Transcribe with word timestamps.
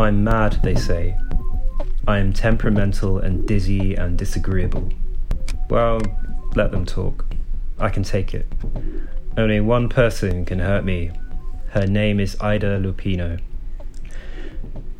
I'm 0.00 0.24
mad, 0.24 0.60
they 0.62 0.74
say. 0.74 1.14
I 2.08 2.18
am 2.18 2.32
temperamental 2.32 3.18
and 3.18 3.46
dizzy 3.46 3.94
and 3.94 4.16
disagreeable. 4.16 4.88
Well, 5.68 6.00
let 6.54 6.70
them 6.70 6.86
talk. 6.86 7.26
I 7.78 7.90
can 7.90 8.02
take 8.02 8.32
it. 8.32 8.46
Only 9.36 9.60
one 9.60 9.90
person 9.90 10.46
can 10.46 10.58
hurt 10.58 10.84
me. 10.84 11.10
Her 11.68 11.86
name 11.86 12.18
is 12.18 12.34
Ida 12.40 12.80
Lupino. 12.80 13.40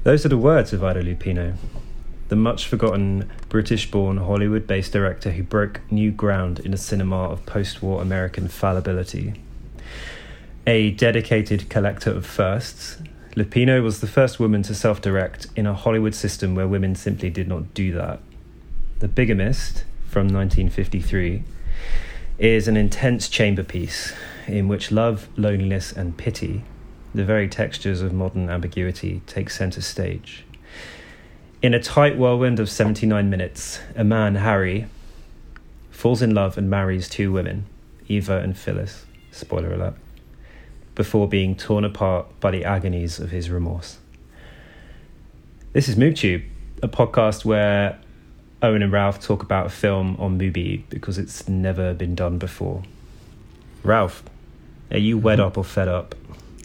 Those 0.03 0.27
are 0.27 0.29
the 0.29 0.37
words 0.37 0.75
of 0.75 0.85
Ida 0.85 1.03
Lupino, 1.03 1.55
the 2.29 2.37
much 2.37 2.69
forgotten 2.69 3.31
British 3.49 3.91
born 3.91 4.19
Hollywood 4.19 4.67
based 4.67 4.93
director 4.93 5.31
who 5.31 5.43
broke 5.43 5.81
new 5.91 6.11
ground 6.11 6.61
in 6.61 6.73
the 6.73 6.77
cinema 6.77 7.25
of 7.25 7.47
post 7.47 7.83
war 7.83 8.03
American 8.03 8.49
fallibility. 8.49 9.33
A 10.67 10.91
dedicated 10.91 11.71
collector 11.71 12.11
of 12.11 12.27
firsts, 12.27 12.99
Lupino 13.37 13.81
was 13.81 14.01
the 14.01 14.09
first 14.09 14.41
woman 14.41 14.63
to 14.65 14.75
self 14.75 15.01
direct 15.01 15.47
in 15.55 15.65
a 15.65 15.73
Hollywood 15.73 16.17
system 16.17 16.57
where 16.57 16.67
women 16.67 16.97
simply 16.97 17.31
did 17.31 17.47
not 17.47 17.75
do 17.75 17.93
that. 17.93 18.21
The 18.99 19.07
Bigamist, 19.07 19.85
from 20.09 20.23
1953, 20.27 21.45
is 22.39 22.67
an 22.67 22.77
intense 22.77 23.29
chamber 23.29 23.63
piece 23.63 24.15
in 24.49 24.67
which 24.67 24.91
love, 24.91 25.29
loneliness, 25.37 25.93
and 25.93 26.17
pity, 26.17 26.65
the 27.15 27.25
very 27.25 27.49
textures 27.49 28.03
of 28.03 28.13
modern 28.13 28.51
ambiguity, 28.51 29.23
take 29.27 29.49
center 29.49 29.81
stage. 29.81 30.45
In 31.63 31.73
a 31.73 31.81
tight 31.81 32.19
whirlwind 32.19 32.59
of 32.59 32.69
79 32.69 33.31
minutes, 33.31 33.79
a 33.95 34.03
man, 34.03 34.37
Harry, 34.37 34.87
falls 35.93 36.21
in 36.21 36.35
love 36.35 36.59
and 36.59 36.69
marries 36.69 37.09
two 37.09 37.31
women, 37.31 37.67
Eva 38.09 38.39
and 38.39 38.59
Phyllis, 38.59 39.05
spoiler 39.31 39.73
alert, 39.73 39.95
before 40.95 41.29
being 41.29 41.55
torn 41.55 41.85
apart 41.85 42.27
by 42.41 42.51
the 42.51 42.65
agonies 42.65 43.19
of 43.19 43.31
his 43.31 43.51
remorse. 43.51 43.99
This 45.73 45.89
is 45.89 45.97
MoobTube, 45.97 46.45
a 46.83 46.89
podcast 46.89 47.45
where 47.45 47.99
Owen 48.63 48.83
and 48.83 48.93
Ralph 48.93 49.21
talk 49.21 49.43
about 49.43 49.67
a 49.67 49.71
film 49.71 50.17
on 50.19 50.39
Mubi 50.39 50.83
because 50.89 51.19
it's 51.19 51.49
never 51.49 51.95
been 51.95 52.15
done 52.15 52.39
before. 52.39 52.83
Ralph, 53.83 54.23
are 54.91 54.99
you 54.99 55.17
wed 55.17 55.41
up 55.41 55.57
or 55.57 55.65
fed 55.65 55.89
up? 55.89 56.15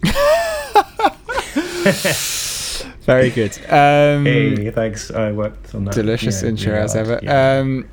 Very 3.05 3.30
good. 3.30 3.55
Um, 3.69 4.25
hey, 4.25 4.71
thanks. 4.71 5.11
I 5.11 5.31
worked 5.31 5.75
on 5.75 5.86
that. 5.86 5.94
delicious 5.94 6.42
Yeah, 6.42 6.49
intro 6.49 6.73
as 6.73 6.95
ever. 6.95 7.19
Yeah. 7.21 7.59
Um, 7.59 7.88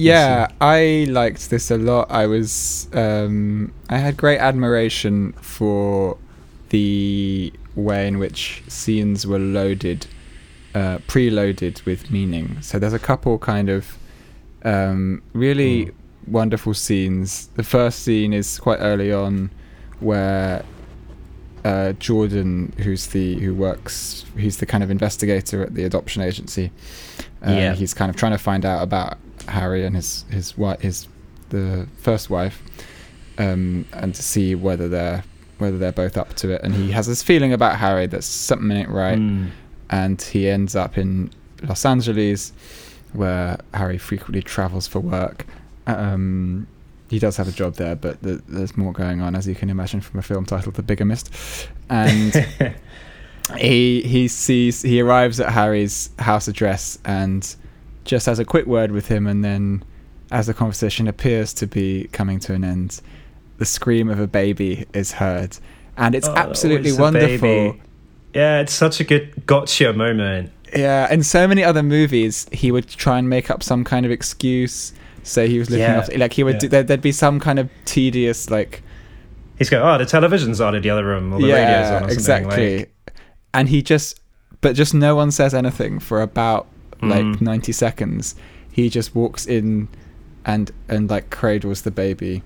yeah, 0.00 0.48
I 0.60 1.06
liked 1.10 1.50
this 1.50 1.70
a 1.70 1.76
lot. 1.78 2.10
I 2.10 2.26
was, 2.26 2.88
um, 2.92 3.72
I 3.88 3.98
had 3.98 4.16
great 4.16 4.38
admiration 4.38 5.32
for 5.40 6.16
the 6.70 7.52
way 7.74 8.06
in 8.08 8.18
which 8.18 8.62
scenes 8.68 9.26
were 9.26 9.38
loaded, 9.38 10.06
uh, 10.74 10.98
preloaded 11.08 11.84
with 11.84 12.10
meaning. 12.10 12.58
So 12.62 12.78
there's 12.78 12.92
a 12.92 12.98
couple 12.98 13.38
kind 13.38 13.68
of 13.68 13.96
um, 14.64 15.22
really 15.32 15.86
Mm. 15.86 15.92
wonderful 16.28 16.74
scenes. 16.74 17.48
The 17.54 17.62
first 17.62 18.00
scene 18.02 18.32
is 18.34 18.58
quite 18.58 18.78
early 18.80 19.12
on, 19.12 19.50
where 20.00 20.64
uh, 21.64 21.92
Jordan, 21.92 22.72
who's 22.78 23.08
the 23.08 23.34
who 23.40 23.54
works, 23.54 24.24
he's 24.36 24.56
the 24.58 24.66
kind 24.66 24.82
of 24.82 24.90
investigator 24.90 25.62
at 25.62 25.74
the 25.74 25.84
adoption 25.84 26.22
agency. 26.22 26.70
Uh, 27.46 27.50
Yeah. 27.52 27.74
he's 27.74 27.92
kind 27.94 28.08
of 28.10 28.16
trying 28.16 28.32
to 28.32 28.38
find 28.38 28.64
out 28.64 28.82
about 28.82 29.18
Harry 29.50 29.84
and 29.84 29.94
his 29.96 30.24
his 30.30 30.56
wife, 30.56 30.80
his 30.80 31.06
the 31.50 31.86
first 31.98 32.30
wife, 32.30 32.62
um, 33.38 33.84
and 33.92 34.14
to 34.14 34.22
see 34.22 34.54
whether 34.54 34.88
they're 34.88 35.24
whether 35.58 35.76
they're 35.78 35.92
both 35.92 36.16
up 36.16 36.34
to 36.36 36.50
it. 36.52 36.62
And 36.62 36.74
he 36.74 36.90
has 36.92 37.06
this 37.06 37.22
feeling 37.22 37.52
about 37.52 37.76
Harry 37.78 38.06
that 38.06 38.24
something 38.24 38.70
ain't 38.70 38.88
right, 38.88 39.18
Mm. 39.18 39.50
and 39.90 40.20
he 40.22 40.48
ends 40.48 40.74
up 40.74 40.96
in 40.96 41.30
Los 41.62 41.84
Angeles, 41.84 42.52
where 43.12 43.58
Harry 43.74 43.98
frequently 43.98 44.40
travels 44.42 44.86
for 44.86 45.00
work. 45.00 45.44
Um, 45.86 46.66
he 47.10 47.18
does 47.18 47.36
have 47.36 47.48
a 47.48 47.52
job 47.52 47.74
there, 47.74 47.96
but 47.96 48.22
th- 48.22 48.40
there's 48.48 48.76
more 48.76 48.92
going 48.92 49.20
on, 49.20 49.34
as 49.34 49.46
you 49.48 49.54
can 49.56 49.68
imagine 49.68 50.00
from 50.00 50.20
a 50.20 50.22
film 50.22 50.46
titled 50.46 50.76
The 50.76 50.82
Bigamist. 50.82 51.68
And 51.90 52.32
he 53.58 54.02
he 54.02 54.28
sees 54.28 54.82
he 54.82 55.00
arrives 55.00 55.40
at 55.40 55.50
Harry's 55.52 56.10
house 56.18 56.46
address 56.48 56.98
and 57.04 57.56
just 58.04 58.26
has 58.26 58.38
a 58.38 58.44
quick 58.44 58.66
word 58.66 58.90
with 58.92 59.08
him, 59.08 59.26
and 59.26 59.44
then 59.44 59.84
as 60.30 60.46
the 60.46 60.54
conversation 60.54 61.08
appears 61.08 61.52
to 61.54 61.66
be 61.66 62.08
coming 62.12 62.38
to 62.40 62.54
an 62.54 62.64
end, 62.64 63.00
the 63.58 63.64
scream 63.64 64.08
of 64.08 64.18
a 64.20 64.26
baby 64.26 64.86
is 64.94 65.12
heard, 65.12 65.56
and 65.96 66.14
it's 66.14 66.28
Oh, 66.28 66.34
absolutely 66.34 66.90
it's 66.90 66.98
wonderful. 66.98 67.76
Yeah, 68.34 68.60
it's 68.60 68.72
such 68.72 69.00
a 69.00 69.04
good 69.04 69.44
gotcha 69.46 69.92
moment. 69.92 70.52
Yeah, 70.74 71.12
in 71.12 71.24
so 71.24 71.48
many 71.48 71.64
other 71.64 71.82
movies, 71.82 72.46
he 72.52 72.70
would 72.70 72.88
try 72.88 73.18
and 73.18 73.28
make 73.28 73.50
up 73.50 73.62
some 73.62 73.82
kind 73.84 74.06
of 74.06 74.12
excuse. 74.12 74.92
Say 75.24 75.48
he 75.48 75.58
was 75.58 75.68
looking 75.68 75.82
Yeah, 75.82 75.98
after, 75.98 76.16
like 76.16 76.32
he 76.32 76.44
would. 76.44 76.54
yeah. 76.54 76.60
Do, 76.60 76.68
there, 76.68 76.82
there'd 76.84 77.02
be 77.02 77.12
some 77.12 77.40
kind 77.40 77.58
of 77.58 77.68
tedious, 77.84 78.48
like 78.50 78.82
He's 79.58 79.68
going, 79.68 79.82
oh, 79.82 79.98
the 79.98 80.06
television's 80.06 80.58
on 80.60 80.74
in 80.74 80.80
the 80.82 80.88
other 80.90 81.04
room, 81.04 81.32
or 81.34 81.40
the 81.40 81.48
radio's 81.52 81.58
yeah, 81.58 81.88
on, 81.88 81.94
or 81.96 81.98
something. 81.98 82.14
exactly. 82.14 82.78
Like, 82.78 82.94
and 83.52 83.68
he 83.68 83.82
just, 83.82 84.20
but 84.62 84.74
just 84.76 84.94
no 84.94 85.14
one 85.16 85.30
says 85.32 85.52
anything 85.52 85.98
for 85.98 86.22
about 86.22 86.66
like 87.02 87.24
Mm. 87.24 87.40
ninety 87.40 87.72
seconds. 87.72 88.34
He 88.70 88.88
just 88.88 89.14
walks 89.14 89.46
in, 89.46 89.88
and 90.44 90.70
and 90.88 91.10
like 91.10 91.30
cradles 91.30 91.82
the 91.82 91.90
baby, 91.90 92.42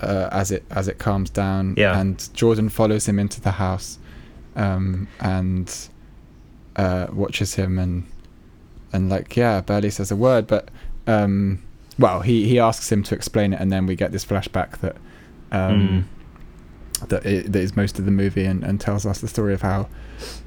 uh, 0.00 0.28
as 0.30 0.50
it 0.50 0.64
as 0.70 0.88
it 0.88 0.98
calms 0.98 1.30
down. 1.30 1.74
Yeah. 1.76 1.98
And 1.98 2.28
Jordan 2.34 2.68
follows 2.68 3.06
him 3.08 3.18
into 3.18 3.40
the 3.40 3.52
house, 3.52 3.98
um, 4.56 5.08
and 5.20 5.74
uh, 6.76 7.06
watches 7.12 7.54
him 7.54 7.78
and 7.78 8.04
and 8.92 9.08
like 9.10 9.36
yeah, 9.36 9.60
barely 9.60 9.90
says 9.90 10.10
a 10.10 10.16
word, 10.16 10.46
but 10.46 10.70
um, 11.06 11.62
well, 11.98 12.20
he 12.20 12.46
he 12.48 12.58
asks 12.58 12.90
him 12.92 13.02
to 13.04 13.14
explain 13.14 13.52
it, 13.52 13.60
and 13.60 13.70
then 13.72 13.86
we 13.86 13.96
get 13.96 14.12
this 14.12 14.24
flashback 14.24 14.78
that 14.78 14.96
um, 15.52 16.08
that, 17.00 17.26
i 17.26 17.40
that 17.40 17.56
is 17.56 17.76
most 17.76 17.98
of 17.98 18.04
the 18.04 18.10
movie, 18.10 18.44
and, 18.44 18.64
and 18.64 18.80
tells 18.80 19.06
us 19.06 19.20
the 19.20 19.28
story 19.28 19.54
of 19.54 19.62
how 19.62 19.88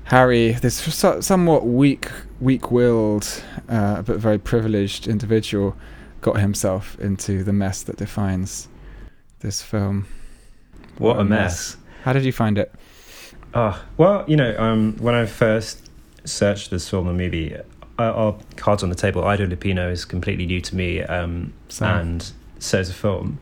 Harry, 0.05 0.53
this 0.53 0.75
so, 0.75 1.21
somewhat 1.21 1.65
weak, 1.65 2.09
weak-willed, 2.39 3.43
uh, 3.69 4.01
but 4.01 4.17
very 4.17 4.37
privileged 4.37 5.07
individual, 5.07 5.75
got 6.21 6.39
himself 6.39 6.99
into 6.99 7.43
the 7.43 7.53
mess 7.53 7.83
that 7.83 7.97
defines 7.97 8.67
this 9.39 9.61
film. 9.61 10.07
what 10.97 11.19
a 11.19 11.23
mess. 11.23 11.77
How 12.03 12.13
did 12.13 12.25
you 12.25 12.31
find 12.31 12.57
it? 12.57 12.73
Oh, 13.53 13.81
well, 13.97 14.23
you 14.27 14.35
know, 14.35 14.57
um, 14.57 14.95
when 14.97 15.15
I 15.15 15.25
first 15.25 15.89
searched 16.25 16.71
this 16.71 16.89
film 16.89 17.07
and 17.07 17.17
movie, 17.17 17.55
uh, 17.55 17.61
our 17.99 18.37
cards 18.55 18.83
on 18.83 18.89
the 18.89 18.95
table, 18.95 19.23
Ida 19.25 19.47
Lupino 19.47 19.91
is 19.91 20.05
completely 20.05 20.45
new 20.45 20.61
to 20.61 20.75
me, 20.75 21.01
um, 21.03 21.53
and 21.79 22.31
so 22.59 22.79
is 22.79 22.87
the 22.87 22.93
film. 22.93 23.39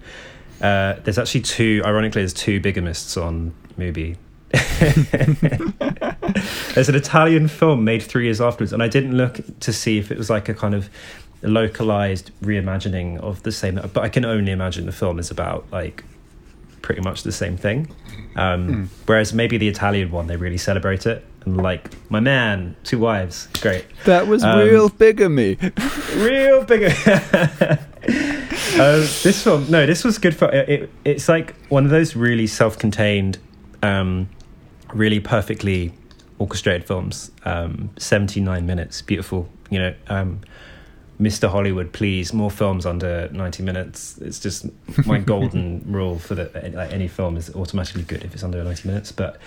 Uh, 0.62 0.96
there's 1.04 1.18
actually 1.18 1.42
two, 1.42 1.82
ironically, 1.86 2.22
there's 2.22 2.34
two 2.34 2.60
bigamists 2.60 3.22
on 3.22 3.54
Mubi. 3.78 4.18
there's 6.74 6.90
an 6.90 6.96
Italian 6.96 7.48
film 7.48 7.84
made 7.84 8.02
three 8.02 8.26
years 8.26 8.42
afterwards, 8.42 8.74
and 8.74 8.82
I 8.84 8.88
didn't 8.88 9.16
look 9.16 9.40
to 9.62 9.74
see 9.74 9.98
if 9.98 10.12
it 10.12 10.18
was 10.18 10.30
like 10.30 10.50
a 10.50 10.54
kind 10.54 10.74
of 10.76 10.90
localized 11.42 12.32
reimagining 12.42 13.18
of 13.20 13.44
the 13.44 13.52
same, 13.52 13.76
but 13.94 14.04
I 14.04 14.10
can 14.10 14.26
only 14.26 14.52
imagine 14.52 14.86
the 14.86 14.92
film 14.92 15.20
is 15.20 15.32
about 15.32 15.66
like 15.72 16.04
pretty 16.82 17.02
much 17.02 17.24
the 17.24 17.32
same 17.32 17.58
thing. 17.58 17.94
Um, 18.36 18.68
Hmm. 18.68 18.84
Whereas 19.06 19.34
maybe 19.34 19.58
the 19.58 19.68
Italian 19.68 20.12
one, 20.12 20.28
they 20.28 20.36
really 20.36 20.58
celebrate 20.58 21.06
it 21.06 21.26
and 21.46 21.58
like 21.58 21.90
my 22.12 22.20
man, 22.20 22.76
two 22.84 23.00
wives, 23.00 23.48
great, 23.62 23.86
That 24.06 24.28
was 24.28 24.44
Um, 24.44 24.60
real 24.60 24.90
bigamy. 24.90 25.58
real 26.18 26.64
big. 26.64 26.92
uh, 28.10 29.00
this 29.24 29.44
film, 29.44 29.70
no, 29.70 29.86
this 29.86 30.04
was 30.04 30.18
good 30.18 30.36
for 30.36 30.50
it, 30.50 30.70
it. 30.70 30.90
It's 31.06 31.30
like 31.30 31.56
one 31.70 31.86
of 31.86 31.92
those 31.92 32.16
really 32.16 32.48
self-contained, 32.48 33.38
um, 33.84 34.30
really 34.94 35.20
perfectly 35.20 35.94
orchestrated 36.38 36.86
films. 36.86 37.32
Um, 37.44 37.92
Seventy-nine 37.98 38.66
minutes, 38.66 39.02
beautiful. 39.02 39.50
You 39.70 39.80
know, 39.80 39.96
um, 40.08 40.42
Mr. 41.20 41.50
Hollywood, 41.50 41.92
please 41.92 42.34
more 42.34 42.50
films 42.50 42.86
under 42.86 43.30
ninety 43.30 43.62
minutes. 43.62 44.18
It's 44.20 44.40
just 44.40 44.66
my 45.06 45.18
golden 45.34 45.84
rule 45.86 46.18
for 46.18 46.36
the 46.36 46.50
like 46.74 46.92
any 46.92 47.08
film 47.08 47.38
is 47.38 47.54
automatically 47.56 48.04
good 48.04 48.24
if 48.24 48.34
it's 48.34 48.44
under 48.44 48.64
ninety 48.64 48.88
minutes. 48.88 49.12
But 49.12 49.38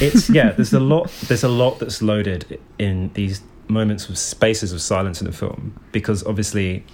it's 0.00 0.28
yeah, 0.28 0.50
there's 0.52 0.72
a 0.72 0.80
lot. 0.80 1.10
There's 1.28 1.44
a 1.44 1.48
lot 1.48 1.78
that's 1.78 2.02
loaded 2.02 2.60
in 2.78 3.10
these 3.14 3.42
moments 3.68 4.08
of 4.08 4.18
spaces 4.18 4.72
of 4.72 4.82
silence 4.82 5.20
in 5.20 5.26
the 5.26 5.32
film 5.32 5.78
because 5.92 6.24
obviously 6.26 6.84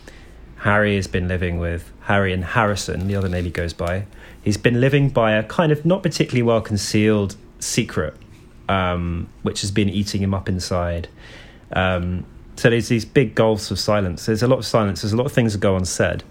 Harry 0.60 0.96
has 0.96 1.06
been 1.06 1.26
living 1.26 1.58
with 1.58 1.90
Harry 2.02 2.32
and 2.32 2.44
Harrison. 2.44 3.06
The 3.06 3.16
other 3.16 3.28
name 3.28 3.44
he 3.44 3.50
goes 3.50 3.72
by. 3.72 4.04
He's 4.42 4.58
been 4.58 4.80
living 4.80 5.08
by 5.08 5.32
a 5.32 5.42
kind 5.42 5.72
of 5.72 5.84
not 5.84 6.02
particularly 6.02 6.42
well 6.42 6.60
concealed 6.60 7.36
secret, 7.58 8.14
um, 8.68 9.28
which 9.42 9.62
has 9.62 9.70
been 9.70 9.88
eating 9.88 10.22
him 10.22 10.34
up 10.34 10.48
inside. 10.48 11.08
Um, 11.72 12.24
so 12.56 12.68
there's 12.68 12.88
these 12.88 13.06
big 13.06 13.34
gulfs 13.34 13.70
of 13.70 13.78
silence. 13.78 14.26
There's 14.26 14.42
a 14.42 14.48
lot 14.48 14.58
of 14.58 14.66
silence. 14.66 15.00
There's 15.00 15.14
a 15.14 15.16
lot 15.16 15.26
of 15.26 15.32
things 15.32 15.54
that 15.54 15.60
go 15.60 15.76
unsaid 15.76 16.24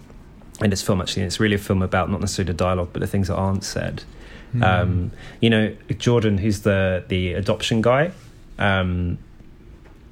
in 0.60 0.70
this 0.70 0.82
film. 0.82 1.00
Actually, 1.00 1.22
and 1.22 1.26
it's 1.26 1.40
really 1.40 1.56
a 1.56 1.58
film 1.58 1.82
about 1.82 2.08
not 2.10 2.20
necessarily 2.20 2.52
the 2.52 2.56
dialogue, 2.56 2.90
but 2.92 3.00
the 3.00 3.08
things 3.08 3.28
that 3.28 3.36
aren't 3.36 3.64
said. 3.64 4.04
Hmm. 4.52 4.62
Um, 4.62 5.10
you 5.40 5.50
know, 5.50 5.74
Jordan, 5.98 6.38
who's 6.38 6.60
the 6.60 7.04
the 7.08 7.32
adoption 7.32 7.82
guy. 7.82 8.12
um, 8.58 9.18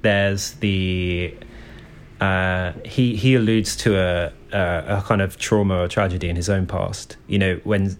there's 0.01 0.53
the 0.53 1.33
uh, 2.19 2.73
he 2.85 3.15
he 3.15 3.35
alludes 3.35 3.75
to 3.77 3.97
a, 3.97 4.33
a 4.51 4.97
a 4.97 5.03
kind 5.05 5.21
of 5.21 5.37
trauma 5.37 5.81
or 5.81 5.87
tragedy 5.87 6.29
in 6.29 6.35
his 6.35 6.49
own 6.49 6.65
past. 6.65 7.17
You 7.27 7.39
know 7.39 7.59
when 7.63 7.97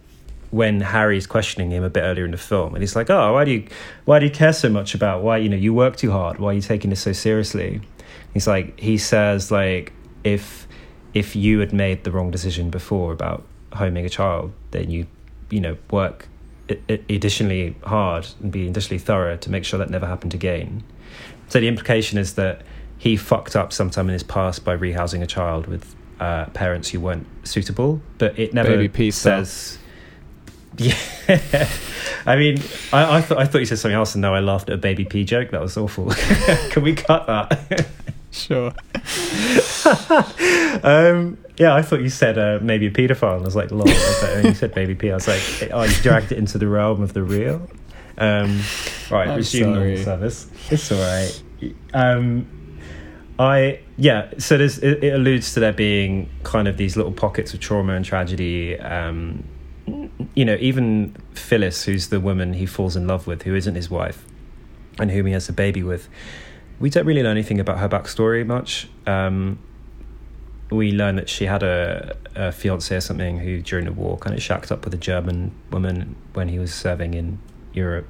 when 0.52 0.82
Harry's 0.82 1.28
questioning 1.28 1.72
him 1.72 1.84
a 1.84 1.90
bit 1.90 2.02
earlier 2.02 2.26
in 2.26 2.32
the 2.32 2.38
film, 2.38 2.74
and 2.74 2.82
he's 2.82 2.96
like, 2.96 3.10
"Oh, 3.10 3.34
why 3.34 3.46
do 3.46 3.52
you 3.52 3.68
why 4.06 4.20
do 4.20 4.26
you 4.26 4.32
care 4.32 4.54
so 4.54 4.70
much 4.70 4.94
about 4.96 5.24
why 5.24 5.38
you 5.38 5.50
know 5.50 5.58
you 5.58 5.74
work 5.74 5.96
too 5.96 6.12
hard? 6.12 6.40
Why 6.40 6.50
are 6.50 6.54
you 6.54 6.62
taking 6.62 6.90
this 6.90 7.02
so 7.02 7.14
seriously?" 7.14 7.82
He's 8.34 8.48
like 8.48 8.80
he 8.80 8.98
says 8.98 9.52
like 9.52 9.94
if 10.24 10.68
if 11.14 11.36
you 11.36 11.60
had 11.60 11.74
made 11.74 12.04
the 12.04 12.12
wrong 12.12 12.32
decision 12.32 12.70
before 12.70 13.12
about 13.14 13.44
homing 13.74 14.06
a 14.06 14.10
child, 14.10 14.52
then 14.72 14.90
you 14.90 15.08
you 15.50 15.62
know 15.62 15.78
work 15.92 16.28
additionally 17.10 17.76
hard 17.84 18.28
and 18.42 18.52
be 18.52 18.68
additionally 18.68 19.00
thorough 19.00 19.36
to 19.38 19.50
make 19.50 19.66
sure 19.66 19.80
that 19.80 19.90
never 19.90 20.06
happened 20.06 20.34
again. 20.34 20.84
So 21.48 21.60
the 21.60 21.68
implication 21.68 22.20
is 22.20 22.36
that 22.36 22.62
he 23.00 23.18
fucked 23.18 23.56
up 23.56 23.74
sometime 23.74 24.08
in 24.10 24.14
his 24.14 24.22
past 24.24 24.64
by 24.64 24.78
rehousing 24.78 25.24
a 25.24 25.26
child 25.26 25.66
with 25.66 25.96
uh, 26.20 26.46
parents 26.48 26.90
who 26.90 27.00
weren't 27.00 27.26
suitable, 27.48 28.02
but 28.18 28.38
it 28.38 28.54
never 28.54 28.70
Baby 28.70 28.90
P 28.90 29.12
style. 29.12 29.46
says. 29.46 29.78
Yeah, 30.78 30.96
I 32.26 32.38
mean, 32.38 32.62
I, 32.94 33.18
I 33.18 33.22
thought 33.22 33.38
I 33.38 33.46
thought 33.46 33.58
you 33.58 33.66
said 33.66 33.80
something 33.80 33.98
else, 33.98 34.16
and 34.16 34.22
now 34.22 34.34
I 34.34 34.40
laughed 34.40 34.70
at 34.70 34.76
a 34.76 34.78
baby 34.78 35.04
P 35.04 35.26
joke. 35.26 35.52
That 35.52 35.60
was 35.60 35.76
awful. 35.76 36.10
Can 36.70 36.84
we 36.84 36.96
cut 36.96 37.28
that? 37.28 37.86
Sure. 38.32 38.68
um, 40.84 41.38
yeah, 41.58 41.74
I 41.74 41.82
thought 41.82 42.02
you 42.02 42.08
said 42.08 42.38
uh, 42.38 42.60
maybe 42.62 42.88
a 42.88 42.92
paedophile, 42.92 43.34
and 43.34 43.42
I 43.42 43.46
was 43.46 43.58
like, 43.58 43.72
lol. 43.72 43.88
When 43.88 44.46
you 44.46 44.54
said 44.54 44.74
baby 44.74 44.96
P, 44.96 45.12
I 45.12 45.16
was 45.16 45.28
like, 45.28 45.70
oh, 45.74 45.84
you 45.84 45.94
dragged 45.96 46.32
it 46.32 46.38
into 46.38 46.58
the 46.58 46.68
realm 46.68 47.02
of 47.02 47.12
the 47.14 47.24
real. 47.24 47.68
Um, 48.18 48.62
right, 49.12 49.28
I'm 49.28 49.36
resume 49.38 49.74
normal 49.74 49.98
service. 49.98 50.48
It's 50.70 50.90
all 50.92 51.00
right. 51.00 51.44
Um, 51.94 52.48
I 53.40 53.80
yeah. 53.98 54.32
So 54.38 54.58
there's 54.58 54.78
it, 54.80 55.02
it 55.02 55.14
alludes 55.14 55.54
to 55.54 55.62
there 55.62 55.74
being 55.74 56.30
kind 56.44 56.68
of 56.68 56.76
these 56.76 56.98
little 56.98 57.14
pockets 57.14 57.54
of 57.54 57.62
trauma 57.62 57.94
and 57.94 58.04
tragedy. 58.04 58.78
Um, 58.78 59.46
you 60.36 60.46
know, 60.46 60.58
even 60.60 61.16
Phyllis, 61.34 61.86
who's 61.86 62.10
the 62.10 62.20
woman 62.20 62.54
he 62.54 62.66
falls 62.66 62.96
in 62.96 63.08
love 63.08 63.26
with, 63.26 63.44
who 63.44 63.56
isn't 63.56 63.76
his 63.76 63.90
wife, 63.90 64.26
and 65.00 65.10
whom 65.10 65.26
he 65.26 65.32
has 65.32 65.48
a 65.48 65.54
baby 65.54 65.82
with. 65.82 66.10
We 66.80 66.90
don't 66.90 67.06
really 67.06 67.24
know 67.24 67.32
anything 67.32 67.60
about 67.60 67.80
her 67.80 67.90
backstory 67.90 68.46
much. 68.46 68.90
Um, 69.08 69.60
we 70.70 70.92
learn 70.92 71.16
that 71.16 71.28
she 71.28 71.46
had 71.46 71.64
a, 71.64 72.16
a 72.36 72.52
fiance 72.52 72.96
or 72.96 73.02
something 73.02 73.40
who, 73.40 73.62
during 73.62 73.86
the 73.86 73.92
war, 73.92 74.18
kind 74.18 74.36
of 74.36 74.44
shacked 74.44 74.72
up 74.72 74.86
with 74.86 74.94
a 74.94 74.98
German 74.98 75.52
woman 75.72 76.16
when 76.34 76.50
he 76.50 76.60
was 76.60 76.74
serving 76.74 77.16
in 77.16 77.40
Europe. 77.74 78.08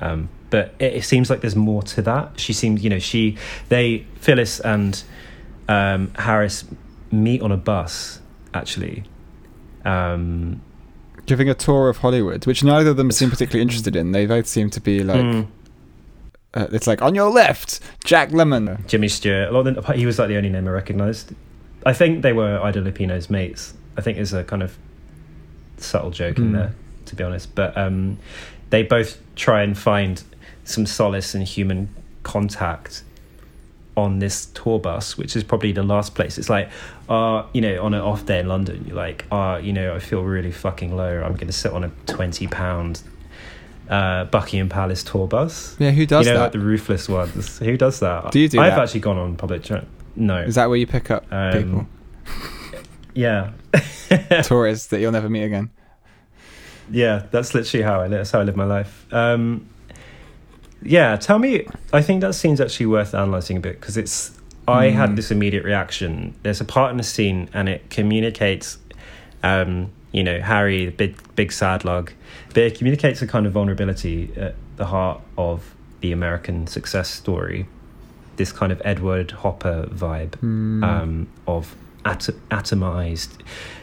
Um, 0.00 0.28
but 0.50 0.74
it, 0.78 0.94
it 0.94 1.04
seems 1.04 1.30
like 1.30 1.40
there's 1.40 1.56
more 1.56 1.82
to 1.82 2.02
that. 2.02 2.38
She 2.40 2.52
seems, 2.52 2.82
you 2.82 2.90
know, 2.90 2.98
she, 2.98 3.36
they, 3.68 4.06
Phyllis 4.16 4.60
and 4.60 5.02
um, 5.68 6.12
Harris 6.14 6.64
meet 7.10 7.40
on 7.42 7.52
a 7.52 7.56
bus, 7.56 8.20
actually. 8.54 9.04
Um, 9.84 10.60
Giving 11.26 11.48
a 11.48 11.54
tour 11.54 11.88
of 11.88 11.98
Hollywood, 11.98 12.46
which 12.46 12.64
neither 12.64 12.90
of 12.90 12.96
them 12.96 13.10
seem 13.12 13.30
particularly 13.30 13.62
interested 13.62 13.94
in. 13.94 14.12
They 14.12 14.26
both 14.26 14.46
seem 14.46 14.70
to 14.70 14.80
be 14.80 15.04
like, 15.04 15.20
mm, 15.20 15.46
uh, 16.54 16.66
it's 16.72 16.86
like 16.88 17.00
on 17.00 17.14
your 17.14 17.30
left, 17.30 17.80
Jack 18.04 18.30
Lemmon. 18.30 18.84
Jimmy 18.88 19.08
Stewart. 19.08 19.48
A 19.48 19.52
lot 19.52 19.66
of 19.66 19.84
them, 19.86 19.96
he 19.96 20.04
was 20.04 20.18
like 20.18 20.28
the 20.28 20.36
only 20.36 20.50
name 20.50 20.66
I 20.66 20.72
recognised. 20.72 21.32
I 21.86 21.92
think 21.92 22.22
they 22.22 22.32
were 22.32 22.60
Ida 22.60 22.82
Lupino's 22.82 23.30
mates. 23.30 23.74
I 23.96 24.00
think 24.00 24.16
there's 24.16 24.32
a 24.32 24.42
kind 24.44 24.62
of 24.62 24.76
subtle 25.76 26.10
joke 26.10 26.38
in 26.38 26.48
Hmm. 26.48 26.52
there, 26.54 26.74
to 27.06 27.16
be 27.16 27.22
honest. 27.24 27.54
But 27.54 27.76
um, 27.78 28.18
they 28.72 28.82
both 28.82 29.18
try 29.36 29.62
and 29.62 29.76
find 29.76 30.22
some 30.64 30.86
solace 30.86 31.34
in 31.34 31.42
human 31.42 31.94
contact 32.22 33.02
on 33.98 34.18
this 34.18 34.46
tour 34.46 34.78
bus, 34.78 35.18
which 35.18 35.36
is 35.36 35.44
probably 35.44 35.72
the 35.72 35.82
last 35.82 36.14
place. 36.14 36.38
It's 36.38 36.48
like, 36.48 36.70
uh, 37.06 37.44
you 37.52 37.60
know, 37.60 37.82
on 37.82 37.92
an 37.92 38.00
off 38.00 38.24
day 38.24 38.38
in 38.40 38.48
London, 38.48 38.84
you're 38.86 38.96
like, 38.96 39.26
uh, 39.30 39.60
you 39.62 39.74
know, 39.74 39.94
I 39.94 39.98
feel 39.98 40.22
really 40.22 40.50
fucking 40.52 40.96
low. 40.96 41.22
I'm 41.22 41.34
going 41.34 41.48
to 41.48 41.52
sit 41.52 41.70
on 41.70 41.84
a 41.84 41.90
20 42.06 42.46
pound 42.46 43.02
uh, 43.90 44.24
Buckingham 44.24 44.70
Palace 44.70 45.02
tour 45.04 45.28
bus. 45.28 45.76
Yeah, 45.78 45.90
who 45.90 46.06
does 46.06 46.24
you 46.26 46.32
know, 46.32 46.38
that? 46.38 46.44
like 46.44 46.52
the 46.52 46.58
roofless 46.60 47.10
ones. 47.10 47.58
Who 47.58 47.76
does 47.76 48.00
that? 48.00 48.32
Do 48.32 48.40
you 48.40 48.48
do 48.48 48.58
I've 48.58 48.76
that? 48.76 48.84
actually 48.84 49.00
gone 49.00 49.18
on 49.18 49.36
public 49.36 49.64
tra- 49.64 49.84
No. 50.16 50.38
Is 50.38 50.54
that 50.54 50.70
where 50.70 50.78
you 50.78 50.86
pick 50.86 51.10
up 51.10 51.26
Um, 51.30 51.52
people, 51.52 51.86
Yeah. 53.14 53.50
tourists 54.44 54.86
that 54.86 55.00
you'll 55.00 55.12
never 55.12 55.28
meet 55.28 55.42
again? 55.44 55.68
Yeah, 56.90 57.26
that's 57.30 57.54
literally 57.54 57.84
how 57.84 58.00
I 58.00 58.08
live. 58.08 58.18
That's 58.20 58.30
how 58.30 58.40
I 58.40 58.44
live 58.44 58.56
my 58.56 58.64
life. 58.64 59.06
Um, 59.12 59.66
yeah, 60.82 61.16
tell 61.16 61.38
me. 61.38 61.66
I 61.92 62.02
think 62.02 62.20
that 62.22 62.34
scene's 62.34 62.60
actually 62.60 62.86
worth 62.86 63.14
analysing 63.14 63.56
a 63.56 63.60
bit 63.60 63.80
because 63.80 63.96
it's. 63.96 64.38
I 64.68 64.90
Hmm. 64.90 64.96
had 64.96 65.16
this 65.16 65.30
immediate 65.32 65.64
reaction. 65.64 66.34
There's 66.44 66.60
a 66.60 66.64
part 66.64 66.92
in 66.92 66.96
the 66.96 67.02
scene, 67.02 67.48
and 67.52 67.68
it 67.68 67.90
communicates. 67.90 68.78
Um, 69.42 69.90
you 70.12 70.22
know, 70.22 70.40
Harry, 70.40 70.84
the 70.86 70.92
big, 70.92 71.16
big 71.36 71.50
sad 71.52 71.84
lug, 71.84 72.12
but 72.48 72.58
it 72.58 72.76
communicates 72.78 73.22
a 73.22 73.26
kind 73.26 73.46
of 73.46 73.52
vulnerability 73.52 74.30
at 74.36 74.54
the 74.76 74.84
heart 74.86 75.20
of 75.38 75.74
the 76.00 76.12
American 76.12 76.66
success 76.66 77.08
story. 77.08 77.66
This 78.36 78.52
kind 78.52 78.70
of 78.72 78.80
Edward 78.84 79.30
Hopper 79.32 79.88
vibe. 79.90 80.34
Hmm. 80.36 80.84
um, 80.84 81.28
of 81.46 81.74
at- 82.04 82.28
atomized, 82.50 83.30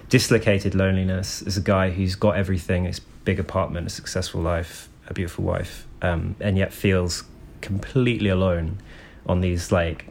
dislocated 0.10 0.76
loneliness 0.76 1.42
as 1.44 1.58
a 1.58 1.62
guy 1.62 1.92
who's 1.92 2.16
got 2.16 2.36
everything 2.36 2.86
his 2.86 3.00
big 3.00 3.40
apartment, 3.40 3.88
a 3.88 3.90
successful 3.90 4.42
life, 4.42 4.90
a 5.08 5.14
beautiful 5.14 5.44
wife, 5.44 5.86
um, 6.02 6.36
and 6.40 6.58
yet 6.58 6.74
feels 6.74 7.24
completely 7.62 8.30
alone 8.30 8.78
on 9.28 9.42
these, 9.42 9.72
like, 9.72 10.06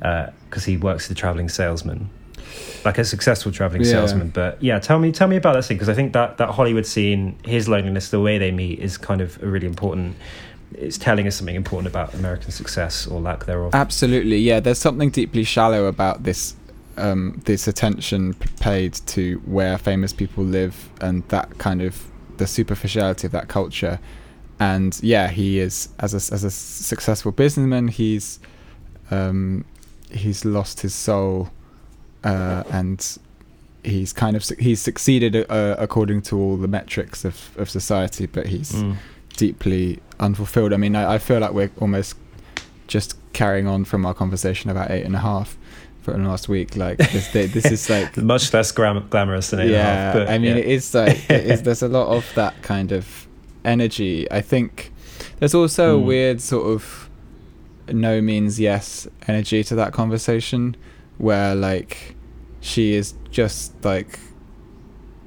because 0.00 0.64
he 0.64 0.76
works 0.76 1.06
as 1.06 1.10
a 1.12 1.14
traveling 1.14 1.48
salesman. 1.48 2.10
Like 2.84 2.98
a 2.98 3.04
successful 3.04 3.52
traveling 3.52 3.82
Yeah. 3.82 3.90
salesman, 3.90 4.30
but 4.30 4.60
yeah, 4.62 4.78
tell 4.78 4.98
me, 4.98 5.12
tell 5.12 5.28
me 5.28 5.36
about 5.36 5.52
that 5.52 5.64
scene 5.64 5.76
because 5.76 5.90
I 5.90 5.94
think 5.94 6.14
that 6.14 6.38
that 6.38 6.48
Hollywood 6.50 6.86
scene, 6.86 7.36
his 7.44 7.68
loneliness, 7.68 8.08
the 8.10 8.20
way 8.20 8.38
they 8.38 8.50
meet, 8.50 8.78
is 8.80 8.96
kind 8.96 9.20
of 9.20 9.40
a 9.42 9.46
really 9.46 9.66
important. 9.66 10.16
It's 10.72 10.96
telling 10.96 11.26
us 11.26 11.36
something 11.36 11.54
important 11.56 11.88
about 11.88 12.14
American 12.14 12.50
success 12.52 13.06
or 13.06 13.20
lack 13.20 13.44
thereof. 13.44 13.74
Absolutely, 13.74 14.38
yeah. 14.38 14.60
There's 14.60 14.78
something 14.78 15.10
deeply 15.10 15.44
shallow 15.44 15.86
about 15.86 16.22
this 16.22 16.54
um, 17.00 17.40
this 17.44 17.66
attention 17.68 18.34
paid 18.60 18.94
to 19.06 19.38
where 19.44 19.78
famous 19.78 20.12
people 20.12 20.44
live 20.44 20.88
and 21.00 21.22
that 21.28 21.58
kind 21.58 21.82
of 21.82 22.06
the 22.36 22.46
superficiality 22.46 23.26
of 23.26 23.32
that 23.32 23.48
culture. 23.48 23.98
And 24.58 24.98
yeah, 25.02 25.28
he 25.28 25.58
is 25.58 25.88
as 25.98 26.12
a, 26.14 26.34
as 26.34 26.44
a 26.44 26.50
successful 26.50 27.32
businessman, 27.32 27.88
he's 27.88 28.38
um, 29.10 29.64
he's 30.10 30.44
lost 30.44 30.80
his 30.80 30.94
soul, 30.94 31.50
uh, 32.24 32.62
and 32.70 33.18
he's 33.82 34.12
kind 34.12 34.36
of 34.36 34.46
he's 34.58 34.80
succeeded 34.80 35.34
uh, 35.50 35.76
according 35.78 36.22
to 36.22 36.36
all 36.38 36.56
the 36.56 36.68
metrics 36.68 37.24
of, 37.24 37.50
of 37.56 37.68
society, 37.70 38.26
but 38.26 38.46
he's 38.48 38.72
Mm. 38.72 38.96
deeply 39.36 39.98
unfulfilled. 40.18 40.72
I 40.74 40.76
mean, 40.76 40.94
I, 40.94 41.14
I 41.14 41.18
feel 41.18 41.40
like 41.40 41.52
we're 41.52 41.70
almost 41.80 42.14
just 42.86 43.16
carrying 43.32 43.66
on 43.66 43.84
from 43.84 44.04
our 44.04 44.12
conversation 44.14 44.70
about 44.70 44.90
eight 44.90 45.04
and 45.06 45.14
a 45.16 45.20
half 45.20 45.56
from 46.12 46.24
last 46.24 46.48
week. 46.48 46.76
Like 46.76 46.98
this, 46.98 47.28
this 47.32 47.66
is 47.66 47.90
like, 47.90 48.16
much 48.34 48.52
less 48.52 48.72
glam- 48.72 49.06
glamorous 49.08 49.50
than 49.50 49.60
eight 49.60 49.70
yeah. 49.70 49.82
half, 49.82 50.14
but 50.14 50.28
I 50.28 50.38
mean, 50.38 50.56
yeah. 50.56 50.62
it 50.62 50.66
is 50.66 50.94
like 50.94 51.30
it 51.30 51.46
is, 51.46 51.62
there's 51.66 51.82
a 51.82 51.88
lot 51.88 52.08
of 52.08 52.26
that 52.34 52.60
kind 52.62 52.92
of 52.92 53.26
energy. 53.64 54.30
I 54.30 54.40
think 54.40 54.92
there's 55.38 55.54
also 55.54 55.98
a 55.98 56.00
Mm. 56.00 56.04
weird 56.06 56.40
sort 56.40 56.66
of 56.66 57.08
no 57.88 58.20
means 58.20 58.60
yes 58.60 59.08
energy 59.26 59.64
to 59.64 59.74
that 59.74 59.92
conversation, 59.92 60.76
where 61.18 61.54
like 61.54 62.14
she 62.60 62.94
is 62.94 63.14
just 63.30 63.72
like 63.84 64.18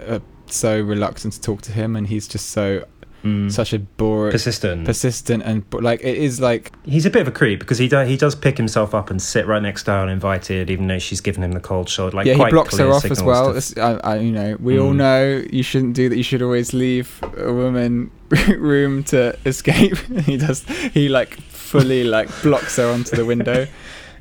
uh, 0.05 0.19
so 0.47 0.79
reluctant 0.81 1.33
to 1.33 1.41
talk 1.41 1.61
to 1.63 1.71
him, 1.71 1.95
and 1.95 2.07
he's 2.07 2.27
just 2.27 2.49
so 2.49 2.85
Mm. 3.23 3.49
such 3.49 3.71
a 3.71 3.79
boring 3.79 4.31
persistent. 4.33 4.85
persistent 4.85 5.43
and 5.43 5.63
like 5.71 6.01
it 6.03 6.17
is 6.17 6.41
like 6.41 6.73
He's 6.83 7.05
a 7.05 7.09
bit 7.09 7.21
of 7.21 7.27
a 7.29 7.31
creep 7.31 7.61
because 7.61 7.77
he 7.77 7.87
do, 7.87 7.99
he 7.99 8.17
does 8.17 8.35
pick 8.35 8.57
himself 8.57 8.93
up 8.93 9.09
and 9.09 9.21
sit 9.21 9.47
right 9.47 9.61
next 9.61 9.83
to 9.83 9.91
her 9.91 9.99
uninvited, 9.99 10.69
even 10.69 10.87
though 10.87 10.99
she's 10.99 11.21
given 11.21 11.41
him 11.41 11.53
the 11.53 11.61
cold 11.61 11.87
shoulder. 11.87 12.17
Like 12.17 12.25
yeah 12.25 12.33
he 12.33 12.49
blocks 12.49 12.77
her 12.77 12.91
off 12.91 13.05
as 13.05 13.23
well 13.23 13.51
to- 13.53 13.57
It's- 13.57 13.77
I, 13.77 13.93
I, 14.03 14.17
you 14.19 14.31
know 14.33 14.57
we 14.59 14.77
all 14.77 14.91
Mm. 14.91 14.97
know 14.97 15.43
you 15.49 15.63
shouldn't 15.63 15.93
do 15.95 16.09
that 16.09 16.17
you 16.17 16.23
should 16.23 16.41
always 16.41 16.73
leave 16.73 17.19
a 17.37 17.53
woman 17.53 18.11
room 18.57 19.03
to 19.05 19.37
escape 19.45 19.97
he 20.25 20.35
does 20.37 20.63
he 20.93 21.07
like 21.07 21.35
fully 21.41 22.03
like 22.03 22.29
blocks 22.41 22.75
her 22.75 22.87
onto 22.91 23.15
the 23.15 23.25
window 23.25 23.67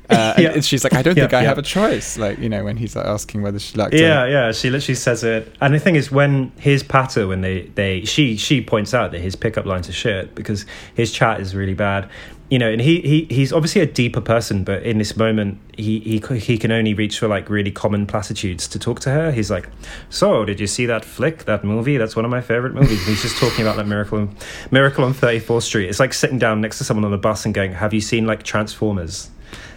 Uh, 0.09 0.33
Yeah. 0.37 0.49
and 0.53 0.65
she's 0.65 0.83
like, 0.83 0.93
I 0.93 1.01
don't 1.01 1.15
Yeah, 1.17 1.23
think 1.23 1.33
I 1.33 1.41
yeah. 1.43 1.47
have 1.49 1.57
a 1.57 1.61
choice. 1.63 2.17
Like, 2.17 2.37
you 2.39 2.49
know, 2.49 2.63
when 2.63 2.77
he's 2.77 2.95
like 2.95 3.05
asking 3.05 3.41
whether 3.41 3.59
she 3.59 3.77
liked 3.77 3.93
Yeah, 3.93 4.25
it. 4.25 4.31
yeah. 4.31 4.45
Yeah. 4.47 4.51
She 4.51 4.69
literally 4.69 4.95
says 4.95 5.23
it, 5.23 5.55
and 5.61 5.73
the 5.73 5.79
thing 5.79 5.95
is, 5.95 6.11
when 6.11 6.51
his 6.57 6.83
patter, 6.83 7.27
when 7.27 7.41
they 7.41 7.63
they 7.75 8.03
she 8.05 8.35
she 8.37 8.61
points 8.61 8.93
out 8.93 9.11
that 9.11 9.21
his 9.21 9.35
pickup 9.35 9.65
lines 9.65 9.87
are 9.87 9.93
shit 9.93 10.35
because 10.35 10.65
his 10.93 11.11
chat 11.11 11.39
is 11.39 11.55
really 11.55 11.73
bad, 11.73 12.09
you 12.49 12.59
know, 12.59 12.69
and 12.69 12.81
he 12.81 12.99
he 13.01 13.27
he's 13.33 13.53
obviously 13.53 13.81
a 13.81 13.85
deeper 13.85 14.19
person, 14.21 14.63
but 14.65 14.83
in 14.83 14.97
this 14.97 15.15
moment, 15.15 15.57
he 15.77 15.99
he 15.99 16.37
he 16.37 16.57
can 16.57 16.71
only 16.71 16.93
reach 16.93 17.17
for 17.19 17.27
like 17.29 17.49
really 17.49 17.71
common 17.71 18.05
platitudes 18.05 18.67
to 18.67 18.77
talk 18.79 18.99
to 19.01 19.09
her. 19.09 19.31
He's 19.31 19.49
like, 19.49 19.69
"So, 20.09 20.43
did 20.43 20.59
you 20.59 20.67
see 20.67 20.85
that 20.87 21.05
flick, 21.05 21.45
that 21.45 21.63
movie? 21.63 21.95
That's 21.97 22.15
one 22.15 22.25
of 22.25 22.31
my 22.31 22.41
favorite 22.41 22.73
movies." 22.73 22.99
And 22.99 23.07
he's 23.07 23.21
just 23.21 23.37
talking 23.37 23.61
about 23.65 23.77
that 23.77 23.87
miracle, 23.87 24.19
on, 24.19 24.35
miracle 24.69 25.05
on 25.05 25.13
Thirty 25.13 25.39
Fourth 25.39 25.63
Street. 25.63 25.87
It's 25.89 25.99
like 26.01 26.13
sitting 26.13 26.39
down 26.39 26.59
next 26.59 26.77
to 26.79 26.83
someone 26.83 27.05
on 27.05 27.13
a 27.13 27.17
bus 27.17 27.45
and 27.45 27.53
going, 27.53 27.71
"Have 27.73 27.93
you 27.93 28.01
seen 28.01 28.27
like 28.27 28.43
Transformers?" 28.43 29.29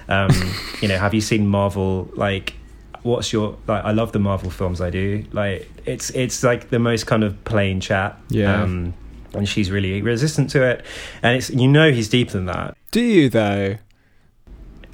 Um, 0.08 0.30
you 0.80 0.88
know, 0.88 0.98
have 0.98 1.14
you 1.14 1.20
seen 1.20 1.46
Marvel? 1.46 2.10
Like, 2.14 2.54
what's 3.02 3.32
your 3.32 3.56
like? 3.66 3.84
I 3.84 3.92
love 3.92 4.12
the 4.12 4.18
Marvel 4.18 4.50
films. 4.50 4.80
I 4.80 4.90
do. 4.90 5.24
Like, 5.32 5.70
it's 5.84 6.10
it's 6.10 6.42
like 6.42 6.70
the 6.70 6.78
most 6.78 7.06
kind 7.06 7.24
of 7.24 7.42
plain 7.44 7.80
chat. 7.80 8.18
Yeah. 8.28 8.62
Um, 8.62 8.94
and 9.34 9.48
she's 9.48 9.70
really 9.70 10.00
resistant 10.02 10.50
to 10.50 10.62
it, 10.62 10.84
and 11.22 11.36
it's 11.36 11.50
you 11.50 11.68
know 11.68 11.92
he's 11.92 12.08
deeper 12.08 12.32
than 12.32 12.46
that. 12.46 12.76
Do 12.90 13.00
you 13.00 13.28
though? 13.28 13.76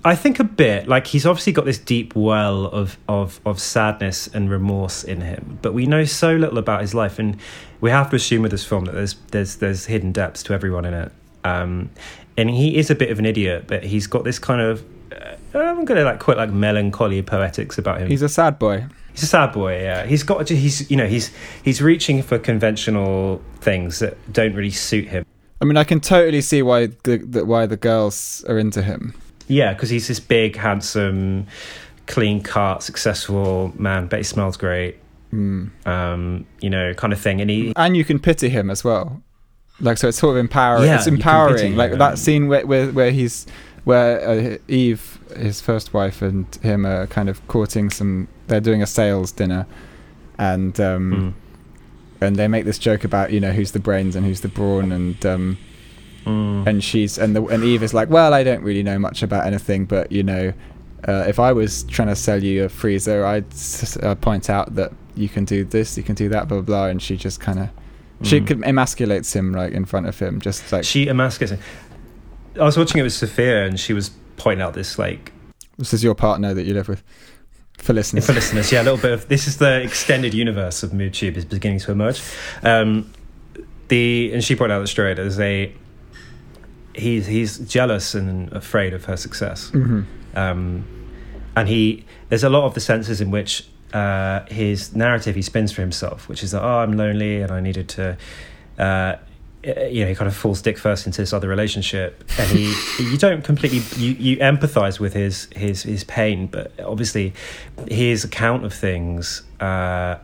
I 0.05 0.17
think 0.17 0.41
a 0.41 0.45
bit 0.45 0.89
like 0.89 1.07
he's 1.07 1.25
obviously 1.25 1.53
got 1.53 1.65
this 1.65 1.79
deep 1.79 2.17
well 2.17 2.67
of 2.67 2.99
of 3.09 3.41
of 3.47 3.61
sadness 3.61 4.27
and 4.27 4.51
remorse 4.51 5.05
in 5.05 5.21
him, 5.21 5.59
but 5.63 5.75
we 5.75 5.87
know 5.87 6.05
so 6.05 6.35
little 6.35 6.59
about 6.59 6.81
his 6.81 6.93
life, 6.93 7.19
and 7.19 7.37
we 7.81 7.91
have 7.91 8.11
to 8.11 8.17
assume 8.17 8.43
with 8.43 8.51
this 8.51 8.65
film 8.65 8.85
that 8.87 8.93
there's 8.93 9.15
there's 9.31 9.57
there's 9.57 9.87
hidden 9.87 10.11
depths 10.11 10.43
to 10.45 10.55
everyone 10.55 10.85
in 10.85 10.95
it. 10.95 11.13
Um, 11.45 11.91
and 12.37 12.51
he 12.51 12.77
is 12.77 12.91
a 12.91 12.95
bit 12.95 13.11
of 13.11 13.19
an 13.19 13.27
idiot, 13.27 13.65
but 13.67 13.85
he's 13.85 14.07
got 14.07 14.25
this 14.25 14.39
kind 14.39 14.61
of 14.61 14.85
I'm 15.55 15.85
gonna 15.85 16.05
like 16.05 16.21
quite 16.21 16.37
like 16.37 16.51
melancholy 16.51 17.23
poetics 17.23 17.79
about 17.79 18.01
him. 18.01 18.09
He's 18.09 18.23
a 18.23 18.29
sad 18.29 18.59
boy. 18.59 18.87
He's 19.13 19.23
a 19.23 19.27
sad 19.27 19.53
boy. 19.53 19.83
Yeah, 19.83 20.07
he's 20.07 20.23
got 20.23 20.47
to, 20.47 20.57
he's 20.57 20.91
you 20.91 20.97
know 20.97 21.07
he's 21.07 21.31
he's 21.63 21.83
reaching 21.83 22.23
for 22.23 22.39
conventional 22.39 23.43
things 23.61 23.99
that 23.99 24.17
don't 24.33 24.55
really 24.55 24.71
suit 24.71 25.09
him. 25.09 25.27
I 25.61 25.65
mean, 25.65 25.77
I 25.77 25.85
can 25.85 26.01
totally 26.01 26.41
see 26.41 26.63
why 26.63 26.87
the, 27.05 27.19
the 27.19 27.45
why 27.45 27.67
the 27.67 27.77
girls 27.77 28.45
are 28.49 28.59
into 28.59 28.83
him. 28.83 29.15
Yeah, 29.47 29.75
because 29.75 29.91
he's 29.91 30.09
this 30.09 30.19
big, 30.19 30.57
handsome, 30.57 31.47
clean 32.07 32.43
cut, 32.43 32.83
successful 32.83 33.73
man, 33.77 34.07
but 34.07 34.19
he 34.19 34.23
smells 34.25 34.57
great. 34.57 34.97
Mm. 35.33 35.71
Um, 35.87 36.47
you 36.61 36.69
know, 36.69 36.95
kind 36.95 37.13
of 37.13 37.21
thing. 37.21 37.41
And 37.41 37.49
he, 37.49 37.73
and 37.77 37.97
you 37.97 38.05
can 38.05 38.19
pity 38.19 38.49
him 38.49 38.71
as 38.71 38.83
well. 38.83 39.23
Like 39.81 39.99
so, 39.99 40.09
it's 40.09 40.19
sort 40.19 40.37
of 40.37 40.41
empowering. 40.41 40.85
Yeah, 40.85 40.97
it's 40.97 41.07
empowering. 41.07 41.77
Like 41.77 41.93
him. 41.93 41.99
that 41.99 42.19
scene 42.19 42.49
where 42.49 42.67
where, 42.67 42.91
where 42.91 43.11
he's 43.11 43.47
where 43.85 44.29
uh, 44.29 44.59
Eve, 44.69 45.19
his 45.37 45.61
first 45.61 45.95
wife, 45.95 46.23
and 46.23 46.53
him 46.57 46.87
are 46.87 47.07
kind 47.07 47.29
of 47.29 47.47
courting 47.49 47.91
some. 47.91 48.29
They're 48.47 48.61
doing 48.61 48.83
a 48.83 48.87
sales 48.87 49.33
dinner, 49.33 49.67
and 50.39 50.79
um, 50.81 51.35
mm, 52.21 52.27
and 52.27 52.37
they 52.37 52.49
make 52.49 52.65
this 52.65 52.79
joke 52.79 53.05
about 53.05 53.33
you 53.33 53.41
know 53.41 53.53
who's 53.53 53.73
the 53.73 53.81
brains 53.81 54.17
and 54.17 54.25
who's 54.25 54.41
the 54.41 54.49
brawn, 54.49 54.93
and 54.93 55.25
um, 55.27 55.59
mm, 56.25 56.67
and 56.67 56.83
she's 56.83 57.19
and 57.19 57.35
the 57.37 57.45
and 57.47 57.65
Eve 57.65 57.83
is 57.83 57.95
like, 57.95 58.11
well, 58.11 58.35
I 58.35 58.43
don't 58.45 58.63
really 58.63 58.83
know 58.83 58.99
much 58.99 59.23
about 59.23 59.47
anything, 59.47 59.85
but 59.85 60.11
you 60.11 60.23
know, 60.23 60.53
uh, 61.07 61.25
if 61.27 61.39
I 61.39 61.53
was 61.53 61.85
trying 61.85 62.09
to 62.09 62.17
sell 62.17 62.43
you 62.43 62.65
a 62.65 62.69
freezer, 62.69 63.25
I'd 63.25 63.51
s- 63.53 63.97
uh, 63.97 64.15
point 64.15 64.49
out 64.49 64.75
that 64.77 64.93
you 65.15 65.29
can 65.29 65.45
do 65.45 65.65
this, 65.65 65.97
you 65.97 66.03
can 66.03 66.15
do 66.15 66.29
that, 66.31 66.49
blah 66.49 66.59
blah, 66.59 66.65
blah 66.65 66.87
and 66.87 67.03
she 67.03 67.17
just 67.17 67.41
kind 67.41 67.59
of 67.59 67.69
she 68.23 68.41
mm. 68.41 68.47
could 68.47 68.59
emasculates 68.61 69.35
him 69.35 69.53
like 69.53 69.73
in 69.73 69.85
front 69.85 70.07
of 70.07 70.19
him, 70.19 70.41
just 70.41 70.71
like 70.73 70.85
she 70.85 71.07
emasculates 71.07 71.51
him. 71.51 71.61
I 72.61 72.65
was 72.65 72.77
watching 72.77 73.01
it 73.01 73.03
with 73.03 73.13
Sophia, 73.13 73.65
and 73.65 73.81
she 73.81 73.93
was 73.93 74.11
pointing 74.37 74.63
out 74.63 74.75
this 74.75 74.99
like 74.99 75.33
this 75.79 75.93
is 75.95 76.05
your 76.05 76.15
partner 76.15 76.55
that 76.55 76.65
you 76.65 76.75
live 76.75 76.89
with. 76.89 77.03
For 77.79 77.93
listeners, 77.93 78.27
for 78.27 78.33
listeners, 78.33 78.71
yeah, 78.71 78.83
a 78.83 78.85
little 78.85 78.99
bit 78.99 79.11
of 79.13 79.29
this 79.29 79.49
is 79.49 79.57
the 79.57 79.83
extended 79.83 80.35
universe 80.35 80.85
of 80.85 80.91
MoodTube 80.91 81.37
is 81.37 81.45
beginning 81.45 81.81
to 81.81 81.91
emerge. 81.91 82.23
Um, 82.63 83.11
the 83.89 84.31
and 84.33 84.45
she 84.45 84.55
pointed 84.55 84.75
out 84.75 84.81
that 84.81 84.87
straight 84.87 85.19
as 85.19 85.41
a 85.41 85.73
he's 86.95 87.27
he's 87.27 87.59
jealous 87.59 88.15
and 88.15 88.53
afraid 88.53 88.95
of 88.95 89.07
her 89.07 89.17
success. 89.17 89.71
hmm 89.71 90.03
um, 90.35 90.87
and 91.57 91.69
he 91.69 92.05
there's 92.29 92.45
a 92.45 92.49
lot 92.49 92.65
of 92.65 92.75
the 92.75 92.81
senses 92.81 93.21
in 93.21 93.31
which 93.31 93.67
uh, 93.93 94.45
his 94.47 94.95
narrative 94.95 95.35
he 95.35 95.43
spins 95.43 95.73
for 95.73 95.83
himself, 95.83 96.29
which 96.29 96.43
is 96.43 96.53
that 96.53 96.63
oh 96.63 96.79
I'm 96.79 96.97
lonely 96.97 97.43
and 97.43 97.51
I 97.51 97.61
needed 97.61 97.89
to, 97.91 98.17
uh, 98.79 99.17
you 99.65 100.03
know, 100.03 100.09
he 100.09 100.15
kind 100.15 100.29
of 100.29 100.35
falls 100.35 100.61
dick 100.61 100.77
first 100.77 101.07
into 101.07 101.23
this 101.23 101.33
other 101.33 101.49
relationship, 101.49 102.25
and 102.39 102.51
he 102.51 102.75
you 102.99 103.17
don't 103.17 103.45
completely 103.45 103.79
you 103.97 104.13
you 104.13 104.37
empathise 104.39 104.99
with 104.99 105.13
his 105.15 105.49
his 105.55 105.85
his 105.85 106.05
pain, 106.05 106.47
but 106.49 106.73
obviously 106.81 107.33
his 107.89 108.25
account 108.25 108.65
of 108.65 108.75
things. 108.75 109.43
Uh, 109.61 110.19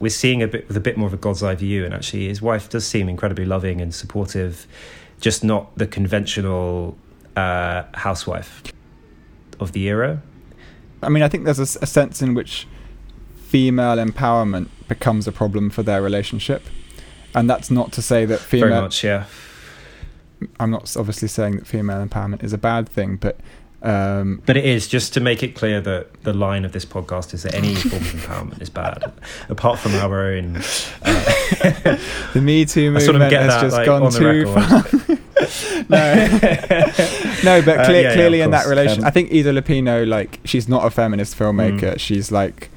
we're 0.00 0.10
seeing 0.10 0.42
a 0.42 0.48
bit 0.48 0.66
with 0.66 0.76
a 0.76 0.80
bit 0.80 0.96
more 0.96 1.06
of 1.06 1.14
a 1.14 1.16
god's 1.18 1.42
eye 1.42 1.54
view, 1.54 1.84
and 1.84 1.94
actually 1.94 2.26
his 2.26 2.42
wife 2.42 2.68
does 2.68 2.84
seem 2.84 3.08
incredibly 3.08 3.44
loving 3.44 3.80
and 3.80 3.94
supportive, 3.94 4.66
just 5.20 5.44
not 5.44 5.76
the 5.78 5.86
conventional 5.86 6.98
uh, 7.36 7.84
housewife 7.94 8.62
of 9.60 9.72
the 9.72 9.88
era. 9.88 10.20
I 11.00 11.08
mean, 11.10 11.22
I 11.22 11.28
think 11.28 11.44
there's 11.44 11.58
a 11.58 11.86
sense 11.86 12.22
in 12.22 12.34
which 12.34 12.66
female 13.36 13.96
empowerment 14.04 14.68
becomes 14.88 15.28
a 15.28 15.32
problem 15.32 15.70
for 15.70 15.82
their 15.82 16.02
relationship, 16.02 16.64
and 17.34 17.48
that's 17.50 17.70
not 17.70 17.92
to 17.92 18.02
say 18.02 18.24
that 18.26 18.40
Very 18.40 18.62
female. 18.62 18.82
much, 18.82 19.02
yeah. 19.04 19.24
I'm 20.60 20.70
not 20.70 20.94
obviously 20.96 21.28
saying 21.28 21.56
that 21.56 21.66
female 21.66 22.04
empowerment 22.06 22.42
is 22.42 22.52
a 22.52 22.58
bad 22.58 22.88
thing, 22.88 23.16
but 23.16 23.38
um, 23.82 24.42
But 24.46 24.56
it 24.56 24.64
is 24.64 24.88
just 24.88 25.12
to 25.14 25.20
make 25.20 25.42
it 25.42 25.54
clear 25.54 25.80
that 25.82 26.22
the 26.22 26.32
line 26.32 26.64
of 26.64 26.72
this 26.72 26.84
podcast 26.86 27.34
is 27.34 27.42
that 27.42 27.54
any 27.54 27.74
form 27.74 28.02
of 28.02 28.08
empowerment 28.12 28.62
is 28.62 28.70
bad, 28.70 29.12
apart 29.48 29.78
from 29.78 29.94
our 29.96 30.22
own. 30.32 30.56
Uh, 30.56 30.60
the 32.32 32.40
Me 32.42 32.64
Too 32.64 32.94
I 32.96 32.98
sort 33.00 33.16
of 33.16 33.22
movement 33.22 33.42
has 33.42 33.54
that 33.54 33.60
just 33.62 33.76
like, 33.76 33.86
gone 33.86 34.10
too 34.10 34.26
record. 34.46 34.54
far. 34.54 35.18
no, 35.90 36.26
no, 37.44 37.62
but 37.62 37.78
Uh, 37.80 37.84
clear, 37.84 38.02
yeah, 38.02 38.08
yeah, 38.08 38.14
clearly 38.14 38.40
of 38.40 38.46
in 38.46 38.50
that 38.52 38.66
relation, 38.66 39.00
Um, 39.02 39.06
I 39.06 39.10
think 39.10 39.30
Ida 39.32 39.52
Lupino, 39.52 40.06
like, 40.06 40.40
she's 40.44 40.68
not 40.68 40.84
a 40.86 40.90
feminist 40.90 41.38
filmmaker. 41.38 41.98
She's 42.00 42.32
like, 42.32 42.70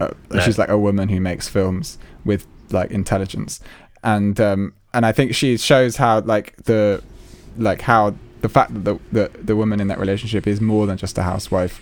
uh, 0.00 0.08
No. 0.30 0.40
she's 0.40 0.58
like 0.58 0.68
a 0.70 0.78
woman 0.78 1.08
who 1.10 1.20
makes 1.20 1.48
films 1.48 1.98
with 2.24 2.46
like 2.70 2.90
intelligence, 2.90 3.60
and 4.06 4.40
um, 4.40 4.72
and 4.94 5.04
I 5.04 5.12
think 5.12 5.34
she 5.34 5.56
shows 5.58 5.96
how 5.96 6.20
like 6.20 6.56
the, 6.64 7.02
like 7.58 7.82
how 7.82 8.14
the 8.40 8.48
fact 8.48 8.72
that 8.74 8.84
the 8.84 8.98
the, 9.12 9.30
the 9.48 9.56
woman 9.56 9.80
in 9.80 9.88
that 9.88 9.98
relationship 9.98 10.46
is 10.46 10.60
more 10.60 10.86
than 10.86 10.96
just 10.96 11.18
a 11.18 11.22
housewife, 11.22 11.74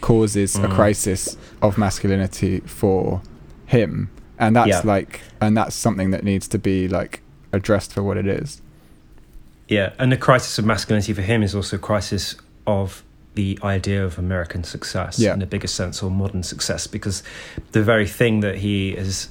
causes 0.00 0.56
a 0.56 0.68
Mm. 0.68 0.74
crisis 0.74 1.36
of 1.62 1.78
masculinity 1.78 2.60
for 2.80 3.22
him, 3.66 4.10
and 4.38 4.54
that's 4.56 4.68
Yeah. 4.68 4.82
like, 4.84 5.20
and 5.40 5.56
that's 5.56 5.74
something 5.74 6.10
that 6.10 6.22
needs 6.24 6.46
to 6.48 6.58
be 6.58 6.88
like 6.88 7.20
addressed 7.52 7.92
for 7.94 8.02
what 8.02 8.16
it 8.18 8.26
is. 8.26 8.60
yeah, 9.68 9.88
and 9.98 10.12
the 10.12 10.16
crisis 10.28 10.58
of 10.58 10.64
masculinity 10.66 11.14
for 11.14 11.22
him 11.22 11.42
is 11.42 11.54
also 11.54 11.76
a 11.76 11.78
crisis 11.90 12.34
of 12.66 13.02
the 13.34 13.58
idea 13.64 14.04
of 14.04 14.18
American 14.18 14.62
success 14.62 15.18
Yeah. 15.18 15.32
in 15.32 15.40
the 15.40 15.46
biggest 15.46 15.74
sense, 15.74 16.02
or 16.02 16.10
modern 16.10 16.42
success, 16.42 16.86
because 16.86 17.22
the 17.72 17.82
very 17.82 18.06
thing 18.06 18.40
that 18.40 18.56
he 18.58 18.90
is 18.90 19.28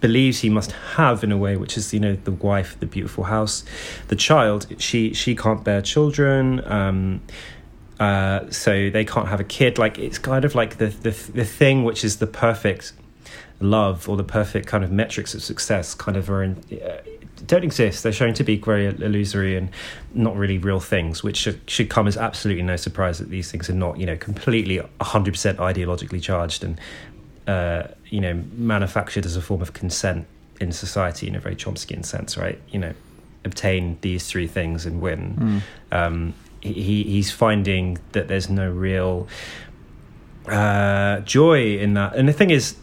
believes 0.00 0.40
he 0.40 0.48
must 0.48 0.72
have 0.72 1.22
in 1.22 1.30
a 1.30 1.36
way 1.36 1.56
which 1.56 1.76
is 1.76 1.92
you 1.92 2.00
know 2.00 2.16
the 2.24 2.32
wife 2.32 2.78
the 2.80 2.86
beautiful 2.86 3.24
house 3.24 3.64
the 4.08 4.16
child 4.16 4.66
she 4.78 5.12
she 5.12 5.34
can't 5.34 5.62
bear 5.62 5.82
children 5.82 6.62
um 6.64 7.20
uh 8.00 8.50
so 8.50 8.88
they 8.90 9.04
can't 9.04 9.28
have 9.28 9.40
a 9.40 9.44
kid. 9.44 9.78
Like 9.78 9.98
it's 9.98 10.18
kind 10.18 10.44
of 10.44 10.54
like 10.54 10.78
the 10.78 10.86
the, 10.86 11.10
the 11.10 11.44
thing 11.44 11.84
which 11.84 12.02
is 12.02 12.16
the 12.16 12.26
perfect 12.26 12.92
love 13.60 14.08
or 14.08 14.16
the 14.16 14.24
perfect 14.24 14.66
kind 14.66 14.82
of 14.82 14.90
metrics 14.90 15.34
of 15.34 15.42
success 15.42 15.94
kind 15.94 16.16
of 16.16 16.30
are 16.30 16.42
in, 16.42 16.64
uh, 16.82 16.96
don't 17.46 17.62
exist. 17.62 18.02
They're 18.02 18.12
shown 18.12 18.32
to 18.34 18.44
be 18.44 18.56
very 18.56 18.86
illusory 18.86 19.54
and 19.54 19.68
not 20.14 20.34
really 20.34 20.56
real 20.56 20.80
things 20.80 21.22
which 21.22 21.36
should, 21.36 21.60
should 21.68 21.90
come 21.90 22.08
as 22.08 22.16
absolutely 22.16 22.62
no 22.62 22.76
surprise 22.76 23.18
that 23.18 23.28
these 23.28 23.50
things 23.50 23.68
are 23.68 23.74
not 23.74 23.98
you 23.98 24.06
know 24.06 24.16
completely 24.16 24.78
100% 24.78 25.56
ideologically 25.56 26.22
charged 26.22 26.64
and 26.64 26.80
uh, 27.46 27.84
you 28.08 28.20
know, 28.20 28.42
manufactured 28.54 29.26
as 29.26 29.36
a 29.36 29.42
form 29.42 29.62
of 29.62 29.72
consent 29.72 30.26
in 30.60 30.72
society 30.72 31.26
in 31.26 31.34
a 31.34 31.40
very 31.40 31.56
Chomskyan 31.56 32.04
sense, 32.04 32.36
right? 32.36 32.60
You 32.68 32.80
know, 32.80 32.94
obtain 33.44 33.98
these 34.02 34.26
three 34.26 34.46
things 34.46 34.86
and 34.86 35.00
win. 35.00 35.62
Mm. 35.92 35.96
Um, 35.96 36.34
he 36.60 37.04
he's 37.04 37.30
finding 37.30 37.98
that 38.12 38.28
there's 38.28 38.50
no 38.50 38.70
real 38.70 39.26
uh, 40.46 41.20
joy 41.20 41.78
in 41.78 41.94
that, 41.94 42.14
and 42.16 42.28
the 42.28 42.32
thing 42.32 42.50
is, 42.50 42.76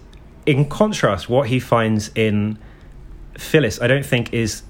in 0.46 0.68
contrast, 0.68 1.30
what 1.30 1.50
he 1.50 1.60
finds 1.60 2.10
in 2.16 2.58
Phyllis, 3.38 3.80
I 3.82 3.88
don't 3.88 4.06
think 4.06 4.34
is. 4.34 4.64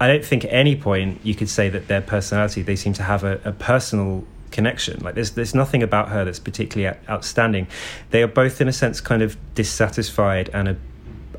I 0.00 0.08
don't 0.08 0.24
think 0.24 0.44
at 0.44 0.52
any 0.52 0.74
point 0.74 1.20
you 1.22 1.36
could 1.36 1.48
say 1.48 1.68
that 1.68 1.86
their 1.86 2.00
personality, 2.00 2.62
they 2.62 2.74
seem 2.74 2.92
to 2.94 3.04
have 3.04 3.22
a, 3.22 3.40
a 3.44 3.52
personal 3.52 4.24
connection. 4.52 5.00
Like 5.02 5.14
there's 5.14 5.32
there's 5.32 5.54
nothing 5.54 5.82
about 5.82 6.10
her 6.10 6.24
that's 6.24 6.38
particularly 6.38 6.96
outstanding. 7.08 7.66
They 8.10 8.22
are 8.22 8.28
both 8.28 8.60
in 8.60 8.68
a 8.68 8.72
sense 8.72 9.00
kind 9.00 9.22
of 9.22 9.36
dissatisfied 9.54 10.50
and 10.54 10.68
a, 10.68 10.76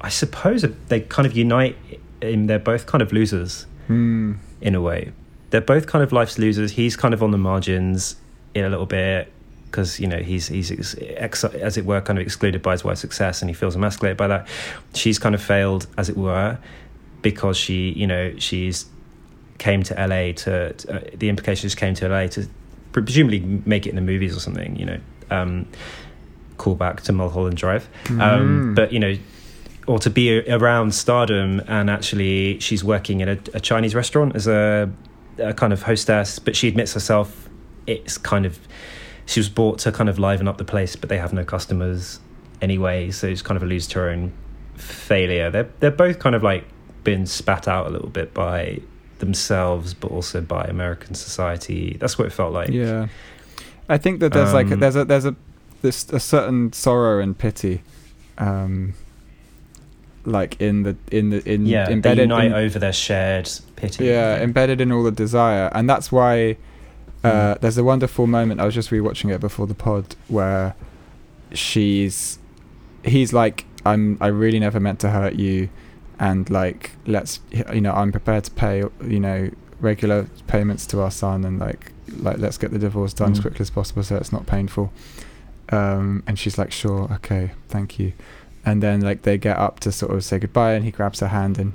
I 0.02 0.10
suppose 0.10 0.66
they 0.90 1.02
kind 1.02 1.26
of 1.26 1.36
unite 1.38 1.78
in 2.22 2.48
they're 2.48 2.60
both 2.60 2.86
kind 2.86 3.02
of 3.02 3.12
losers 3.14 3.66
Mm. 3.90 4.38
in 4.62 4.76
a 4.76 4.82
way. 4.82 5.12
They're 5.50 5.60
both 5.62 5.88
kind 5.88 6.04
of 6.04 6.12
life's 6.14 6.38
losers. 6.40 6.72
He's 6.72 6.96
kind 6.96 7.14
of 7.14 7.22
on 7.22 7.32
the 7.32 7.38
margins. 7.38 8.16
in 8.56 8.64
a 8.66 8.70
little 8.70 8.86
bit 8.86 9.32
because 9.66 10.00
you 10.00 10.08
know 10.08 10.20
he's 10.20 10.48
he's 10.48 10.96
ex, 11.02 11.44
as 11.44 11.78
it 11.78 11.86
were 11.86 12.00
kind 12.02 12.18
of 12.20 12.24
excluded 12.24 12.62
by 12.62 12.72
his 12.74 12.84
wife's 12.84 13.02
success 13.02 13.42
and 13.42 13.50
he 13.50 13.54
feels 13.54 13.76
emasculated 13.76 14.16
by 14.18 14.28
that. 14.28 14.48
She's 14.94 15.18
kind 15.20 15.34
of 15.36 15.42
failed 15.42 15.88
as 15.98 16.08
it 16.10 16.16
were 16.18 16.58
because 17.22 17.58
she 17.58 17.90
you 17.92 18.06
know 18.08 18.34
she's 18.38 18.86
came 19.58 19.82
to 19.84 19.94
LA 19.96 20.32
to, 20.34 20.74
to 20.74 20.96
uh, 20.96 21.02
the 21.16 21.30
implications 21.30 21.74
came 21.76 21.94
to 21.96 22.08
LA 22.08 22.28
to 22.28 22.48
presumably 22.94 23.42
make 23.66 23.86
it 23.86 23.90
in 23.90 23.96
the 23.96 24.02
movies 24.02 24.36
or 24.36 24.40
something. 24.40 24.76
You 24.78 24.86
know, 24.86 25.00
um, 25.30 25.68
call 26.58 26.76
back 26.76 27.02
to 27.02 27.12
Mulholland 27.12 27.58
Drive, 27.58 27.90
um, 28.10 28.18
Mm. 28.20 28.76
but 28.76 28.94
you 28.94 29.00
know. 29.00 29.16
Or 29.86 30.00
to 30.00 30.10
be 30.10 30.40
around 30.50 30.96
stardom, 30.96 31.60
and 31.68 31.90
actually, 31.90 32.58
she's 32.62 32.86
working 32.86 33.20
in 33.20 33.28
a, 33.28 33.38
a 33.54 33.60
Chinese 33.60 33.94
restaurant 33.94 34.34
as 34.34 34.48
a, 34.48 34.90
a 35.38 35.54
kind 35.54 35.74
of 35.74 35.84
hostess. 35.84 36.40
But 36.40 36.56
she 36.56 36.70
admits 36.70 36.94
herself, 36.94 37.50
it's 37.86 38.18
kind 38.18 38.46
of 38.46 38.58
she 39.26 39.42
was 39.42 39.50
bought 39.50 39.80
to 39.80 39.92
kind 39.92 40.08
of 40.08 40.18
liven 40.18 40.48
up 40.48 40.58
the 40.58 40.64
place, 40.64 40.96
but 40.96 41.10
they 41.10 41.18
have 41.18 41.34
no 41.34 41.44
customers 41.44 42.22
anyway, 42.62 43.12
so 43.12 43.28
it's 43.28 43.42
kind 43.42 43.58
of 43.58 43.64
alludes 43.64 43.86
to 43.88 44.00
her 44.00 44.10
own 44.10 44.32
failure. 44.76 45.50
They're 45.50 45.68
they're 45.82 45.92
both 45.92 46.20
kind 46.20 46.34
of 46.34 46.44
like 46.44 46.64
been 47.04 47.26
spat 47.26 47.68
out 47.68 47.86
a 47.86 47.90
little 47.90 48.08
bit 48.10 48.34
by 48.34 48.80
themselves, 49.20 49.94
but 49.94 50.12
also 50.12 50.42
by 50.42 50.64
American 50.66 51.16
society. 51.16 51.98
That's 52.00 52.18
what 52.18 52.28
it 52.28 52.32
felt 52.32 52.54
like. 52.54 52.70
Yeah, 52.70 53.08
I 53.90 53.98
think 53.98 54.20
that 54.22 54.34
there's 54.34 54.54
like 54.54 54.70
a, 54.70 54.74
Um, 54.74 54.80
there's 54.80 54.96
a 54.96 55.06
there's 55.06 55.26
a 55.26 55.36
this 55.82 56.10
a 56.12 56.20
certain 56.20 56.72
sorrow 56.74 57.20
and 57.22 57.38
pity, 57.38 57.82
um, 58.38 58.94
like 60.26 60.60
in 60.62 60.84
the 60.84 60.96
in 61.12 61.30
the 61.30 61.48
in 61.52 61.66
yeah. 61.66 61.86
They 61.88 61.94
embedded 61.94 62.30
unite 62.30 62.46
in, 62.46 62.54
over 62.54 62.80
their 62.80 62.94
shared 62.94 63.50
pity. 63.76 64.06
yeah 64.06 64.42
embedded 64.42 64.80
in 64.82 64.92
all 64.92 65.04
the 65.04 65.12
desire, 65.12 65.70
and 65.74 65.90
that's 65.90 66.12
why 66.12 66.58
uh, 67.24 67.56
Mm. 67.56 67.60
there's 67.62 67.78
a 67.78 67.84
wonderful 67.84 68.28
moment. 68.28 68.60
I 68.62 68.66
was 68.66 68.74
just 68.76 68.90
rewatching 68.90 69.34
it 69.34 69.40
before 69.42 69.68
the 69.68 69.74
pod 69.76 70.16
where 70.28 70.76
she's 71.54 72.40
he's 73.04 73.34
like 73.34 73.66
I'm 73.86 74.18
I 74.22 74.28
really 74.28 74.60
never 74.60 74.80
meant 74.80 75.00
to 75.02 75.10
hurt 75.10 75.36
you, 75.36 75.70
and 76.28 76.44
like 76.60 76.82
let's 77.16 77.34
you 77.78 77.82
know 77.86 77.94
I'm 78.02 78.12
prepared 78.20 78.44
to 78.50 78.52
pay 78.66 78.76
you 79.16 79.20
know 79.28 79.40
regular 79.90 80.20
payments 80.48 80.84
to 80.92 80.96
our 81.04 81.12
son 81.12 81.38
and 81.48 81.56
like 81.68 81.84
like 82.28 82.38
let's 82.46 82.58
get 82.62 82.70
the 82.72 82.80
divorce 82.88 83.14
done 83.22 83.32
as 83.34 83.40
Mm. 83.40 83.46
quickly 83.46 83.64
as 83.68 83.72
possible 83.80 84.04
so 84.04 84.16
it's 84.22 84.32
not 84.38 84.46
painful. 84.56 84.86
Um, 85.70 86.24
and 86.28 86.38
she's 86.38 86.58
like, 86.58 86.72
sure, 86.72 87.04
okay, 87.18 87.52
thank 87.70 87.98
you. 88.00 88.14
And 88.66 88.84
then 88.86 89.02
like 89.10 89.24
they 89.24 89.38
get 89.38 89.58
up 89.58 89.80
to 89.82 89.92
sort 89.92 90.12
of 90.14 90.24
say 90.24 90.38
goodbye, 90.40 90.74
and 90.74 90.84
he 90.86 90.92
grabs 90.92 91.20
her 91.22 91.28
hand 91.40 91.58
and 91.58 91.74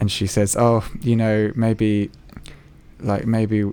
and 0.00 0.10
she 0.10 0.26
says, 0.26 0.56
oh, 0.58 0.80
you 1.00 1.16
know, 1.16 1.52
maybe 1.56 2.10
like 3.00 3.26
maybe 3.26 3.64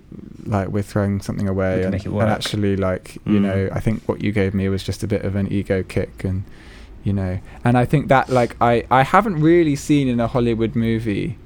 like 0.45 0.67
we're 0.69 0.83
throwing 0.83 1.21
something 1.21 1.47
away 1.47 1.83
and, 1.85 1.93
and 2.05 2.29
actually 2.45 2.75
like 2.75 3.15
you 3.25 3.39
Mm. 3.39 3.41
know 3.47 3.59
i 3.73 3.79
think 3.79 4.03
what 4.09 4.21
you 4.23 4.31
gave 4.31 4.53
me 4.53 4.69
was 4.69 4.83
just 4.83 5.01
a 5.01 5.07
bit 5.07 5.23
of 5.27 5.35
an 5.35 5.47
ego 5.51 5.81
kick 5.81 6.23
and 6.23 6.43
you 7.05 7.13
know 7.13 7.39
and 7.63 7.77
i 7.77 7.85
think 7.85 8.09
that 8.09 8.27
like 8.27 8.57
i 8.59 8.83
i 8.91 9.03
haven't 9.03 9.39
really 9.41 9.75
seen 9.75 10.09
in 10.09 10.19
a 10.19 10.27
hollywood 10.27 10.75
movie 10.75 11.37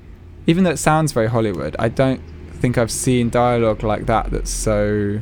even 0.47 0.63
though 0.63 0.71
it 0.71 0.77
sounds 0.77 1.11
very 1.11 1.27
hollywood 1.27 1.75
i 1.77 1.87
don't 1.87 2.21
think 2.53 2.77
i've 2.77 2.89
seen 2.89 3.29
dialogue 3.29 3.83
like 3.83 4.07
that 4.07 4.31
that's 4.31 4.49
so 4.49 5.21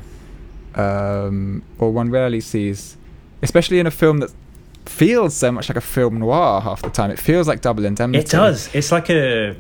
um 0.76 1.64
or 1.80 1.92
one 1.92 2.10
rarely 2.10 2.40
sees 2.40 2.98
especially 3.42 3.80
in 3.80 3.88
a 3.88 3.92
film 3.92 4.20
that 4.20 4.32
feels 4.86 5.36
so 5.36 5.52
much 5.52 5.68
like 5.70 5.76
a 5.76 5.82
film 5.82 6.20
noir 6.20 6.62
half 6.62 6.82
the 6.82 6.90
time 6.90 7.12
it 7.12 7.20
feels 7.20 7.48
like 7.48 7.62
double 7.62 7.84
indemnity 7.86 8.24
It 8.24 8.30
does. 8.30 8.74
It's 8.74 8.92
like 8.92 9.10
a 9.10 9.56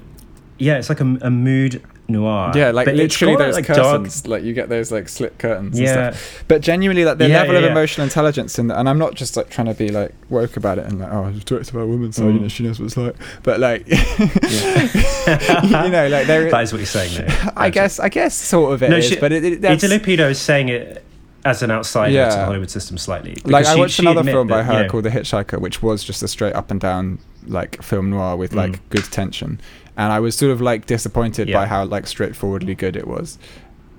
yeah. 0.57 0.77
It's 0.77 0.89
like 0.89 1.01
a, 1.01 1.17
a 1.21 1.29
mood 1.29 1.81
noir. 2.09 2.51
yeah 2.55 2.71
like 2.71 2.85
But 2.85 2.95
literally 2.95 3.35
those 3.35 3.55
like 3.55 3.67
dark. 3.67 3.79
curtains 3.79 4.25
like 4.27 4.43
you 4.43 4.53
get 4.53 4.69
those 4.69 4.91
like 4.91 5.09
slit 5.09 5.37
curtains 5.39 5.77
and 5.77 5.85
Yeah. 5.87 6.11
stuff. 6.11 6.43
but 6.47 6.61
genuinely 6.61 7.03
like 7.05 7.17
the 7.17 7.27
Yeah, 7.27 7.39
level 7.39 7.53
yeah, 7.53 7.59
of 7.59 7.65
yeah. 7.65 7.71
emotional 7.71 8.05
intelligence 8.05 8.57
in 8.59 8.67
that, 8.67 8.77
and 8.79 8.87
i'm 8.87 8.97
not 8.97 9.15
just 9.15 9.35
like 9.35 9.49
trying 9.49 9.67
to 9.67 9.73
be 9.73 9.89
like 9.89 10.13
woke 10.29 10.55
about 10.57 10.77
it 10.79 10.85
and 10.85 10.99
like 10.99 11.11
oh 11.11 11.27
it's 11.27 11.43
directed 11.43 11.73
by 11.73 11.81
a 11.81 11.85
woman 11.85 12.11
so 12.13 12.23
you 12.27 12.39
Mm. 12.39 12.41
know 12.43 12.47
she 12.47 12.63
knows 12.63 12.79
what 12.79 12.85
it's 12.85 12.97
like 12.97 13.15
but 13.43 13.59
like 13.59 13.85
Yeah. 13.87 15.63
you 15.85 15.89
know 15.91 16.07
like 16.07 16.27
there 16.27 16.49
that 16.49 16.63
is 16.63 16.71
what 16.71 16.79
you're 16.79 16.85
saying. 16.85 17.13
Though, 17.17 17.25
i 17.55 17.67
actually. 17.67 17.71
guess 17.71 17.99
i 17.99 18.09
guess 18.09 18.33
sort 18.35 18.73
of 18.73 18.83
it 18.83 18.89
No, 18.89 18.97
is, 18.97 19.05
she- 19.09 19.19
but 19.19 19.31
it, 19.31 19.43
it 19.43 19.61
that's, 19.61 19.83
is 19.83 20.39
saying 20.39 20.69
it 20.69 21.03
as 21.45 21.63
an 21.63 21.71
outsider 21.71 22.29
to 22.29 22.35
the 22.35 22.45
Hollywood 22.45 22.69
system 22.69 22.97
slightly. 22.97 23.31
like 23.31 23.43
because 23.45 23.67
i 23.67 23.73
she- 23.73 23.79
watched 23.79 23.93
she 23.95 24.01
another 24.03 24.23
film 24.23 24.47
by 24.47 24.57
that, 24.57 24.63
her 24.65 24.73
you 24.73 24.83
know, 24.83 24.89
called 24.89 25.03
the 25.05 25.09
hitchhiker 25.09 25.59
which 25.59 25.81
was 25.81 26.03
just 26.03 26.23
a 26.23 26.27
straight 26.27 26.53
up 26.53 26.71
and 26.71 26.79
down 26.81 27.19
like 27.47 27.81
film 27.81 28.09
noir 28.09 28.35
with 28.35 28.53
like 28.53 28.71
Mm. 28.73 28.79
good 28.89 29.03
tension 29.05 29.59
and 29.97 30.13
i 30.13 30.19
was 30.19 30.35
sort 30.37 30.51
of 30.51 30.61
like 30.61 30.85
disappointed 30.85 31.51
by 31.51 31.65
how 31.65 31.83
like 31.85 32.07
straightforwardly 32.07 32.75
good 32.75 32.95
it 32.95 33.07
was 33.07 33.37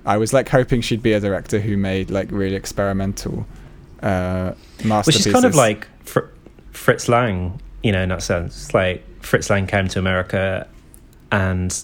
i 0.05 0.17
was 0.17 0.33
like 0.33 0.49
hoping 0.49 0.81
she'd 0.81 1.03
be 1.03 1.13
a 1.13 1.19
director 1.19 1.59
who 1.59 1.77
made 1.77 2.09
like 2.09 2.31
really 2.31 2.55
experimental 2.55 3.45
uh 4.01 4.53
which 5.05 5.15
is 5.17 5.27
kind 5.31 5.45
of 5.45 5.55
like 5.55 5.87
Fr- 6.05 6.29
Fritz 6.71 7.09
Lang, 7.09 7.59
you 7.83 7.91
know, 7.91 8.01
in 8.01 8.09
that 8.09 8.23
sense. 8.23 8.73
Like 8.73 9.03
Fritz 9.21 9.49
Lang 9.49 9.67
came 9.67 9.87
to 9.89 9.99
America 9.99 10.65
and 11.31 11.83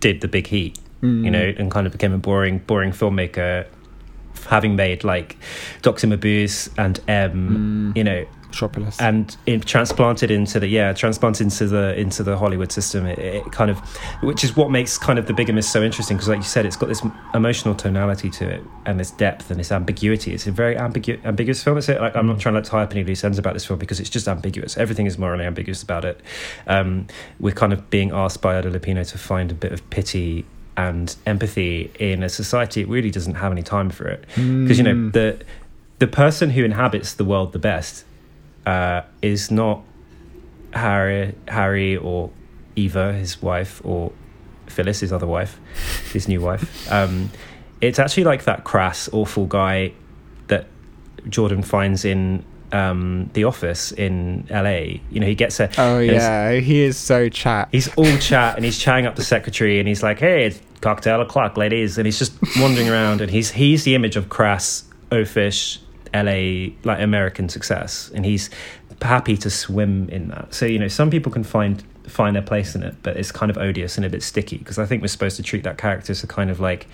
did 0.00 0.20
the 0.20 0.28
big 0.28 0.46
heat, 0.48 0.78
Mm. 1.02 1.24
you 1.24 1.30
know, 1.30 1.52
and 1.58 1.70
kind 1.70 1.86
of 1.86 1.92
became 1.92 2.12
a 2.12 2.18
boring, 2.18 2.58
boring 2.66 2.90
filmmaker, 2.90 3.66
having 4.48 4.74
made 4.74 5.04
like 5.04 5.36
Doctor 5.82 6.06
Mabuse 6.08 6.68
and 6.76 6.98
M, 7.08 7.92
Mm. 7.92 7.96
you 7.96 8.02
know, 8.04 8.24
Metropolis. 8.54 9.00
and 9.00 9.36
it 9.46 9.66
transplanted 9.66 10.30
into 10.30 10.60
the 10.60 10.68
yeah 10.68 10.92
transplanted 10.92 11.42
into 11.42 11.66
the 11.66 11.98
into 11.98 12.22
the 12.22 12.36
Hollywood 12.38 12.70
system. 12.72 13.04
It, 13.06 13.18
it 13.18 13.52
kind 13.52 13.70
of 13.70 13.78
which 14.22 14.44
is 14.44 14.56
what 14.56 14.70
makes 14.70 14.96
kind 14.98 15.18
of 15.18 15.26
the 15.26 15.32
Bigamist 15.34 15.70
so 15.72 15.82
interesting 15.82 16.16
because 16.16 16.28
like 16.28 16.38
you 16.38 16.44
said 16.44 16.64
it's 16.66 16.76
got 16.76 16.88
this 16.88 17.02
emotional 17.34 17.74
tonality 17.74 18.30
to 18.30 18.48
it 18.48 18.62
and 18.86 18.98
this 19.00 19.10
depth 19.10 19.50
and 19.50 19.58
this 19.58 19.72
ambiguity. 19.72 20.32
It's 20.32 20.46
a 20.46 20.52
very 20.52 20.76
ambigu- 20.76 21.22
ambiguous 21.24 21.62
film 21.62 21.78
it's 21.78 21.88
it? 21.88 22.00
Like 22.00 22.14
I'm 22.16 22.26
not 22.26 22.38
trying 22.40 22.54
to 22.54 22.62
tie 22.62 22.82
up 22.82 22.92
any 22.92 23.04
loose 23.04 23.24
ends 23.24 23.38
about 23.38 23.54
this 23.54 23.64
film 23.66 23.78
because 23.78 24.00
it's 24.00 24.10
just 24.10 24.28
ambiguous. 24.28 24.76
Everything 24.76 25.06
is 25.06 25.18
morally 25.18 25.44
ambiguous 25.44 25.82
about 25.82 26.04
it. 26.04 26.20
Um, 26.66 27.06
we're 27.40 27.54
kind 27.54 27.72
of 27.72 27.90
being 27.90 28.12
asked 28.12 28.40
by 28.40 28.58
Ada 28.58 28.70
Lupino 28.70 29.06
to 29.10 29.18
find 29.18 29.50
a 29.50 29.54
bit 29.54 29.72
of 29.72 29.88
pity 29.90 30.44
and 30.76 31.14
empathy 31.26 31.90
in 31.98 32.22
a 32.22 32.28
society. 32.28 32.82
That 32.82 32.90
really 32.90 33.10
doesn't 33.10 33.34
have 33.36 33.52
any 33.52 33.62
time 33.62 33.90
for 33.90 34.06
it. 34.08 34.24
Because 34.36 34.78
you 34.78 34.84
know 34.84 34.94
Mm. 34.94 35.12
the 35.12 35.38
the 36.00 36.06
person 36.08 36.50
who 36.50 36.64
inhabits 36.64 37.14
the 37.14 37.24
world 37.24 37.52
the 37.52 37.58
best 37.58 38.04
uh, 38.66 39.02
is 39.22 39.50
not 39.50 39.82
Harry, 40.72 41.34
Harry 41.48 41.96
or 41.96 42.30
Eva, 42.76 43.12
his 43.12 43.40
wife, 43.40 43.80
or 43.84 44.12
Phyllis, 44.66 45.00
his 45.00 45.12
other 45.12 45.26
wife, 45.26 45.60
his 46.12 46.28
new 46.28 46.40
wife. 46.40 46.90
Um, 46.90 47.30
it's 47.80 47.98
actually 47.98 48.24
like 48.24 48.44
that 48.44 48.64
crass, 48.64 49.08
awful 49.12 49.46
guy 49.46 49.92
that 50.48 50.66
Jordan 51.28 51.62
finds 51.62 52.04
in 52.04 52.44
um, 52.72 53.30
the 53.34 53.44
office 53.44 53.92
in 53.92 54.46
LA. 54.50 54.98
You 55.10 55.20
know, 55.20 55.26
he 55.26 55.34
gets 55.34 55.60
a 55.60 55.70
oh 55.78 56.00
yeah, 56.00 56.54
he 56.54 56.80
is 56.80 56.96
so 56.96 57.28
chat. 57.28 57.68
He's 57.70 57.94
all 57.94 58.18
chat 58.18 58.56
and 58.56 58.64
he's 58.64 58.78
chatting 58.78 59.06
up 59.06 59.16
the 59.16 59.24
secretary 59.24 59.78
and 59.78 59.86
he's 59.86 60.02
like, 60.02 60.18
"Hey, 60.18 60.46
it's 60.46 60.60
cocktail 60.80 61.20
o'clock, 61.20 61.56
ladies," 61.56 61.98
and 61.98 62.06
he's 62.06 62.18
just 62.18 62.32
wandering 62.58 62.88
around 62.88 63.20
and 63.20 63.30
he's 63.30 63.52
he's 63.52 63.84
the 63.84 63.94
image 63.94 64.16
of 64.16 64.28
crass, 64.28 64.84
oafish, 65.12 65.78
LA 66.14 66.74
like 66.84 67.00
American 67.00 67.48
success, 67.48 68.10
and 68.14 68.24
he's 68.24 68.50
happy 69.02 69.36
to 69.38 69.50
swim 69.50 70.08
in 70.08 70.28
that. 70.28 70.54
So 70.54 70.66
you 70.66 70.78
know, 70.78 70.88
some 70.88 71.10
people 71.10 71.32
can 71.32 71.44
find 71.44 71.82
find 72.06 72.36
their 72.36 72.42
place 72.42 72.74
in 72.74 72.82
it, 72.82 72.94
but 73.02 73.16
it's 73.16 73.32
kind 73.32 73.50
of 73.50 73.58
odious 73.58 73.96
and 73.96 74.04
a 74.04 74.10
bit 74.10 74.22
sticky 74.22 74.58
because 74.58 74.78
I 74.78 74.86
think 74.86 75.02
we're 75.02 75.08
supposed 75.08 75.36
to 75.36 75.42
treat 75.42 75.64
that 75.64 75.78
character 75.78 76.12
as 76.12 76.22
a 76.22 76.26
kind 76.26 76.50
of 76.50 76.60
like 76.60 76.86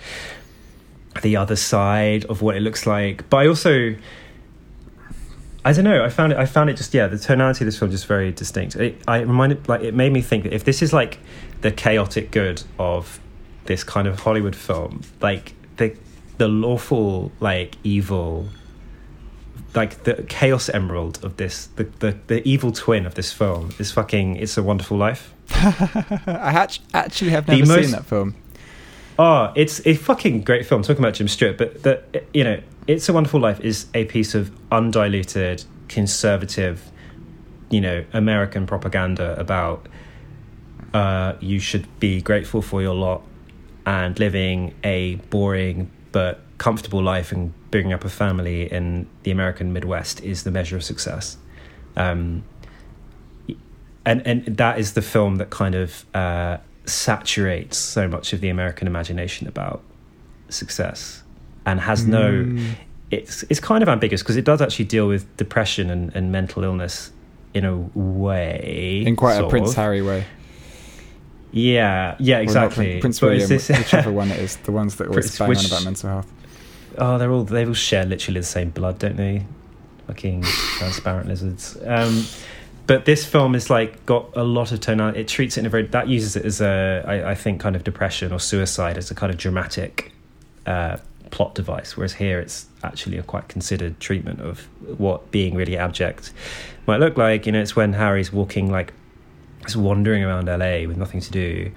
the 1.21 1.35
other 1.35 1.55
side 1.55 2.25
of 2.25 2.41
what 2.41 2.55
it 2.55 2.61
looks 2.61 2.85
like. 2.85 3.29
But 3.29 3.37
I 3.37 3.47
also 3.47 3.95
I 5.63 5.73
don't 5.73 5.83
know. 5.83 6.03
I 6.03 6.09
found 6.09 6.31
it. 6.33 6.39
I 6.39 6.45
found 6.45 6.69
it 6.69 6.77
just 6.77 6.93
yeah. 6.93 7.07
The 7.07 7.19
tonality 7.19 7.63
of 7.63 7.67
this 7.67 7.77
film 7.77 7.91
just 7.91 8.07
very 8.07 8.31
distinct. 8.31 8.75
It, 8.75 9.01
I 9.07 9.19
reminded 9.19 9.69
like 9.69 9.81
it 9.81 9.93
made 9.93 10.11
me 10.11 10.21
think 10.21 10.43
that 10.43 10.53
if 10.53 10.63
this 10.63 10.81
is 10.81 10.91
like 10.91 11.19
the 11.61 11.71
chaotic 11.71 12.31
good 12.31 12.63
of 12.79 13.19
this 13.65 13.83
kind 13.83 14.07
of 14.07 14.19
Hollywood 14.21 14.55
film, 14.55 15.01
like 15.21 15.53
the 15.77 15.95
the 16.37 16.47
lawful 16.47 17.31
like 17.39 17.75
evil, 17.83 18.49
like 19.73 20.03
the 20.03 20.23
chaos 20.27 20.69
emerald 20.69 21.23
of 21.23 21.37
this, 21.37 21.67
the 21.75 21.83
the, 21.99 22.17
the 22.27 22.47
evil 22.47 22.71
twin 22.71 23.05
of 23.05 23.15
this 23.15 23.31
film 23.31 23.71
is 23.79 23.91
fucking. 23.91 24.35
It's 24.37 24.57
a 24.57 24.63
Wonderful 24.63 24.97
Life. 24.97 25.33
I 25.53 26.51
act- 26.53 26.79
actually 26.93 27.31
have 27.31 27.45
The 27.45 27.57
never 27.57 27.65
most- 27.67 27.83
seen 27.83 27.91
that 27.91 28.05
film. 28.05 28.35
Oh, 29.19 29.51
it's 29.55 29.85
a 29.85 29.93
fucking 29.95 30.41
great 30.41 30.65
film. 30.65 30.81
Talking 30.81 31.03
about 31.03 31.13
Jim 31.13 31.27
Stewart, 31.27 31.57
but 31.57 31.83
the 31.83 32.01
you 32.33 32.43
know, 32.43 32.59
It's 32.87 33.07
a 33.09 33.13
Wonderful 33.13 33.39
Life 33.39 33.59
is 33.59 33.85
a 33.93 34.05
piece 34.05 34.33
of 34.33 34.51
undiluted, 34.71 35.63
conservative, 35.89 36.89
you 37.69 37.81
know, 37.81 38.03
American 38.13 38.65
propaganda 38.65 39.39
about 39.39 39.87
uh, 40.93 41.33
you 41.39 41.59
should 41.59 41.87
be 41.99 42.21
grateful 42.21 42.61
for 42.61 42.81
your 42.81 42.95
lot 42.95 43.21
and 43.85 44.17
living 44.19 44.73
a 44.83 45.15
boring 45.29 45.89
but 46.11 46.39
comfortable 46.61 47.01
life 47.01 47.31
and 47.31 47.51
bringing 47.71 47.91
up 47.91 48.05
a 48.05 48.09
family 48.09 48.71
in 48.71 49.07
the 49.23 49.31
American 49.31 49.73
Midwest 49.73 50.21
is 50.21 50.43
the 50.43 50.51
measure 50.51 50.75
of 50.75 50.83
success. 50.83 51.35
Um, 51.97 52.43
and 54.05 54.21
and 54.27 54.45
that 54.45 54.77
is 54.77 54.93
the 54.93 55.01
film 55.01 55.37
that 55.37 55.49
kind 55.49 55.73
of 55.73 56.05
uh, 56.13 56.57
saturates 56.85 57.77
so 57.77 58.07
much 58.07 58.31
of 58.33 58.41
the 58.41 58.49
American 58.49 58.87
imagination 58.87 59.47
about 59.47 59.81
success. 60.49 61.23
and 61.65 61.79
has 61.79 62.05
no. 62.05 62.31
Mm. 62.43 62.75
It's 63.09 63.43
it's 63.49 63.59
kind 63.59 63.81
of 63.81 63.89
ambiguous 63.89 64.21
because 64.21 64.37
it 64.37 64.45
does 64.45 64.61
actually 64.61 64.85
deal 64.85 65.07
with 65.07 65.23
depression 65.37 65.89
and, 65.89 66.15
and 66.15 66.31
mental 66.31 66.63
illness 66.63 67.11
in 67.55 67.65
a 67.65 67.75
way, 67.95 69.03
in 69.05 69.15
quite 69.15 69.37
a 69.37 69.49
Prince 69.49 69.71
of. 69.71 69.75
Harry 69.77 70.01
way. 70.03 70.25
Yeah, 71.51 72.15
yeah, 72.19 72.37
exactly. 72.37 72.85
Prin- 72.85 73.01
Prince 73.01 73.21
William, 73.21 73.41
is 73.41 73.49
this- 73.49 73.69
whichever 73.69 74.11
one 74.11 74.29
it 74.31 74.39
is, 74.39 74.57
the 74.57 74.71
ones 74.71 74.95
that 74.97 75.07
always 75.09 75.35
Prince- 75.35 75.39
bang 75.39 75.57
on 75.57 75.65
about 75.65 75.83
mental 75.83 76.09
health. 76.09 76.31
Oh, 76.97 77.17
they're 77.17 77.31
all 77.31 77.43
they 77.43 77.65
all 77.65 77.73
share 77.73 78.05
literally 78.05 78.39
the 78.39 78.45
same 78.45 78.69
blood, 78.69 78.99
don't 78.99 79.17
they? 79.17 79.45
Fucking 80.07 80.43
transparent 80.43 81.27
lizards. 81.27 81.77
Um, 81.85 82.25
but 82.87 83.05
this 83.05 83.25
film 83.25 83.55
is 83.55 83.69
like 83.69 84.05
got 84.05 84.35
a 84.35 84.43
lot 84.43 84.71
of 84.71 84.79
tonality. 84.81 85.21
It 85.21 85.27
treats 85.27 85.57
it 85.57 85.61
in 85.61 85.65
a 85.65 85.69
very 85.69 85.87
that 85.87 86.07
uses 86.07 86.35
it 86.35 86.45
as 86.45 86.61
a 86.61 87.03
I, 87.07 87.31
I 87.31 87.35
think 87.35 87.61
kind 87.61 87.75
of 87.75 87.83
depression 87.83 88.33
or 88.33 88.39
suicide 88.39 88.97
as 88.97 89.11
a 89.11 89.15
kind 89.15 89.31
of 89.31 89.37
dramatic 89.37 90.11
uh, 90.65 90.97
plot 91.29 91.55
device. 91.55 91.95
Whereas 91.95 92.13
here 92.13 92.39
it's 92.39 92.67
actually 92.83 93.17
a 93.17 93.23
quite 93.23 93.47
considered 93.47 93.99
treatment 93.99 94.41
of 94.41 94.67
what 94.97 95.31
being 95.31 95.55
really 95.55 95.77
abject 95.77 96.33
might 96.87 96.99
look 96.99 97.17
like. 97.17 97.45
You 97.45 97.53
know, 97.53 97.61
it's 97.61 97.75
when 97.75 97.93
Harry's 97.93 98.33
walking 98.33 98.69
like 98.69 98.93
just 99.63 99.77
wandering 99.77 100.23
around 100.23 100.47
LA 100.47 100.87
with 100.87 100.97
nothing 100.97 101.21
to 101.21 101.31
do. 101.31 101.71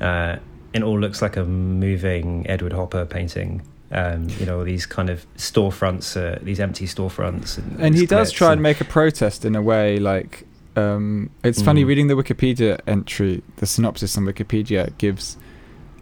Uh, 0.00 0.36
it 0.72 0.82
all 0.82 0.98
looks 0.98 1.22
like 1.22 1.36
a 1.36 1.44
moving 1.44 2.46
Edward 2.48 2.72
Hopper 2.72 3.06
painting. 3.06 3.62
Um, 3.92 4.28
you 4.40 4.46
know, 4.46 4.64
these 4.64 4.84
kind 4.84 5.08
of 5.10 5.24
storefronts, 5.36 6.16
uh, 6.16 6.38
these 6.42 6.58
empty 6.58 6.86
storefronts. 6.86 7.56
And, 7.58 7.80
And 7.80 7.94
he 7.94 8.04
does 8.06 8.32
try 8.32 8.52
and 8.52 8.60
make 8.60 8.80
a 8.80 8.84
protest 8.84 9.44
in 9.44 9.54
a 9.54 9.62
way 9.62 9.98
like 9.98 10.44
um, 10.74 11.30
it's 11.44 11.62
funny 11.62 11.84
Mm. 11.84 11.86
reading 11.86 12.06
the 12.08 12.14
Wikipedia 12.14 12.80
entry, 12.86 13.42
the 13.56 13.66
synopsis 13.66 14.18
on 14.18 14.24
Wikipedia 14.24 14.90
gives 14.98 15.36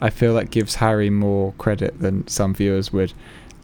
I 0.01 0.11
feel 0.11 0.33
like 0.33 0.51
gives 0.51 0.77
Harry 0.77 1.11
more 1.11 1.53
credit 1.59 2.01
than 2.01 2.27
some 2.27 2.55
viewers 2.55 2.93
would. 2.93 3.13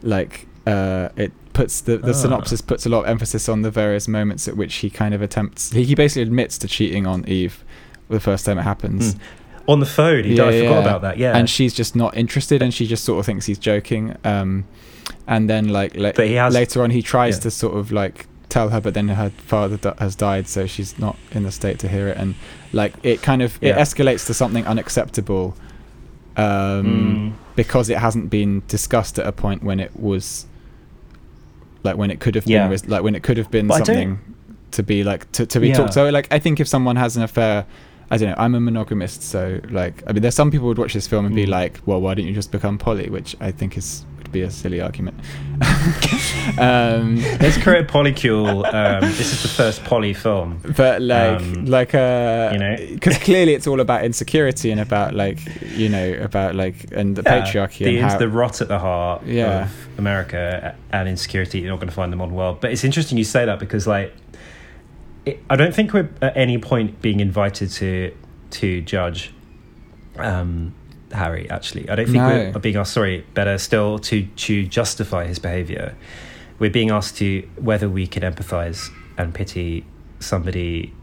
Like 0.03 0.47
uh, 0.67 1.09
it 1.17 1.31
puts 1.53 1.81
the 1.81 1.97
the 1.97 2.11
Ah. 2.11 2.13
synopsis 2.13 2.61
puts 2.61 2.85
a 2.85 2.89
lot 2.89 2.99
of 3.05 3.09
emphasis 3.09 3.49
on 3.49 3.63
the 3.63 3.71
various 3.71 4.07
moments 4.07 4.47
at 4.47 4.55
which 4.55 4.75
he 4.75 4.89
kind 4.89 5.13
of 5.15 5.21
attempts 5.21 5.71
he, 5.71 5.83
he 5.83 5.95
basically 5.95 6.21
admits 6.21 6.57
to 6.59 6.67
cheating 6.67 7.05
on 7.07 7.27
Eve 7.27 7.63
the 8.09 8.19
first 8.19 8.45
time 8.45 8.57
it 8.59 8.63
happens. 8.63 9.15
Mm. 9.15 9.19
On 9.67 9.79
the 9.79 9.85
phone. 9.85 10.23
He 10.23 10.35
Yeah, 10.35 10.45
I 10.45 10.59
forgot 10.59 10.71
yeah. 10.71 10.79
about 10.79 11.01
that. 11.01 11.17
Yeah, 11.17 11.37
And 11.37 11.49
she's 11.49 11.73
just 11.73 11.95
not 11.95 12.15
interested 12.17 12.61
and 12.61 12.73
she 12.73 12.87
just 12.87 13.03
sort 13.03 13.19
of 13.19 13.25
thinks 13.25 13.45
he's 13.45 13.59
joking. 13.59 14.15
Um, 14.23 14.65
and 15.27 15.49
then 15.49 15.69
like 15.69 15.93
he 15.93 16.33
has 16.33 16.53
later 16.53 16.83
on 16.83 16.89
he 16.89 17.01
tries 17.01 17.37
yeah. 17.37 17.41
to 17.41 17.51
sort 17.51 17.75
of 17.77 17.91
like 17.91 18.27
tell 18.49 18.69
her 18.69 18.81
but 18.81 18.93
then 18.93 19.07
her 19.07 19.29
father 19.29 19.93
has 19.97 20.15
died 20.15 20.47
so 20.47 20.67
she's 20.67 20.99
not 20.99 21.15
in 21.31 21.43
the 21.43 21.51
state 21.51 21.79
to 21.79 21.87
hear 21.87 22.07
it 22.09 22.17
and 22.17 22.35
like 22.73 22.93
it 23.03 23.21
kind 23.21 23.41
of 23.41 23.57
it 23.61 23.75
escalates 23.75 24.25
to 24.25 24.33
something 24.33 24.65
unacceptable 24.67 25.55
um 26.37 26.85
Mm. 26.85 27.33
because 27.55 27.89
it 27.89 27.97
hasn't 27.97 28.29
been 28.29 28.63
discussed 28.67 29.19
at 29.19 29.25
a 29.27 29.31
point 29.31 29.63
when 29.63 29.79
it 29.79 29.97
was 29.99 30.45
like 31.83 31.97
when 31.97 32.11
it 32.11 32.19
could 32.19 32.35
have 32.35 32.45
been 32.45 32.69
like 32.87 33.03
when 33.03 33.15
it 33.15 33.23
could 33.23 33.37
have 33.37 33.51
been 33.51 33.67
But 33.67 33.85
something 33.85 34.19
to 34.71 34.83
be 34.83 35.03
like 35.03 35.31
to, 35.33 35.45
to 35.45 35.59
be 35.59 35.71
talked 35.73 35.93
so 35.93 36.09
like 36.09 36.27
i 36.31 36.39
think 36.39 36.59
if 36.59 36.67
someone 36.67 36.95
has 36.95 37.17
an 37.17 37.23
affair 37.23 37.65
i 38.11 38.17
don't 38.17 38.29
know 38.29 38.35
i'm 38.37 38.53
a 38.55 38.59
monogamist 38.59 39.23
so 39.23 39.59
like 39.71 40.03
i 40.07 40.11
mean 40.13 40.21
there's 40.21 40.35
some 40.35 40.51
people 40.51 40.67
would 40.67 40.77
watch 40.77 40.93
this 40.93 41.07
film 41.07 41.25
and 41.25 41.33
be 41.35 41.45
Mm. 41.45 41.49
like 41.49 41.79
well 41.87 41.99
why 41.99 42.13
don't 42.13 42.27
you 42.27 42.33
just 42.33 42.51
become 42.51 42.77
poly 42.77 43.09
which 43.09 43.35
i 43.41 43.49
think 43.51 43.77
is 43.77 44.05
would 44.17 44.31
be 44.31 44.41
a 44.41 44.51
silly 44.51 44.79
argument 44.81 45.17
um 46.57 47.17
Let's 47.39 47.57
create 47.57 47.87
polycule. 47.87 48.65
Um, 48.73 49.01
this 49.11 49.31
is 49.33 49.41
the 49.41 49.47
first 49.47 49.83
poly 49.83 50.13
film. 50.13 50.59
but 50.77 51.01
like 51.01 51.39
Um, 51.41 51.65
like 51.65 51.93
uh 51.95 52.49
you 52.53 52.59
know. 52.59 52.75
because 52.93 53.17
clearly 53.19 53.53
it's 53.53 53.67
all 53.67 53.79
about 53.79 54.03
insecurity 54.03 54.71
and 54.71 54.79
about 54.81 55.13
like 55.13 55.39
you 55.75 55.89
know 55.89 56.13
about 56.21 56.55
like 56.55 56.75
and 56.91 57.15
the 57.15 57.23
Yeah, 57.23 57.41
patriarchy 57.41 57.85
the, 57.85 57.97
and 57.99 58.11
how 58.11 58.17
the 58.17 58.29
rot 58.29 58.61
at 58.61 58.67
the 58.67 58.79
heart 58.79 59.23
Yeah. 59.25 59.63
of 59.63 59.71
America 59.99 60.75
and 60.91 61.07
insecurity. 61.07 61.59
You're 61.59 61.69
not 61.71 61.77
going 61.79 61.89
to 61.89 61.93
find 61.95 62.05
in 62.05 62.11
the 62.11 62.17
modern 62.17 62.35
world. 62.35 62.59
But 62.61 62.71
it's 62.71 62.83
interesting 62.83 63.17
you 63.17 63.23
say 63.23 63.45
that 63.45 63.59
because, 63.59 63.85
like, 63.87 64.13
it, 65.25 65.39
I 65.49 65.55
don't 65.55 65.73
think 65.73 65.93
we're 65.93 66.09
at 66.21 66.35
any 66.35 66.57
point 66.57 67.01
being 67.01 67.19
invited 67.19 67.69
to 67.71 68.15
to 68.51 68.81
judge 68.81 69.33
um, 70.17 70.73
Harry. 71.11 71.49
Actually, 71.49 71.89
I 71.89 71.95
don't 71.95 72.05
think 72.05 72.17
No. 72.17 72.51
we're 72.53 72.59
being 72.59 72.75
asked. 72.77 72.93
Sorry, 72.93 73.25
better 73.33 73.57
still 73.57 73.99
to 73.99 74.23
to 74.25 74.65
justify 74.65 75.25
his 75.27 75.39
behaviour. 75.39 75.95
We're 76.59 76.69
being 76.71 76.91
asked 76.91 77.17
to 77.17 77.47
whether 77.55 77.89
we 77.89 78.07
can 78.07 78.23
empathise 78.23 78.89
and 79.17 79.33
pity 79.33 79.85
somebody 80.19 80.93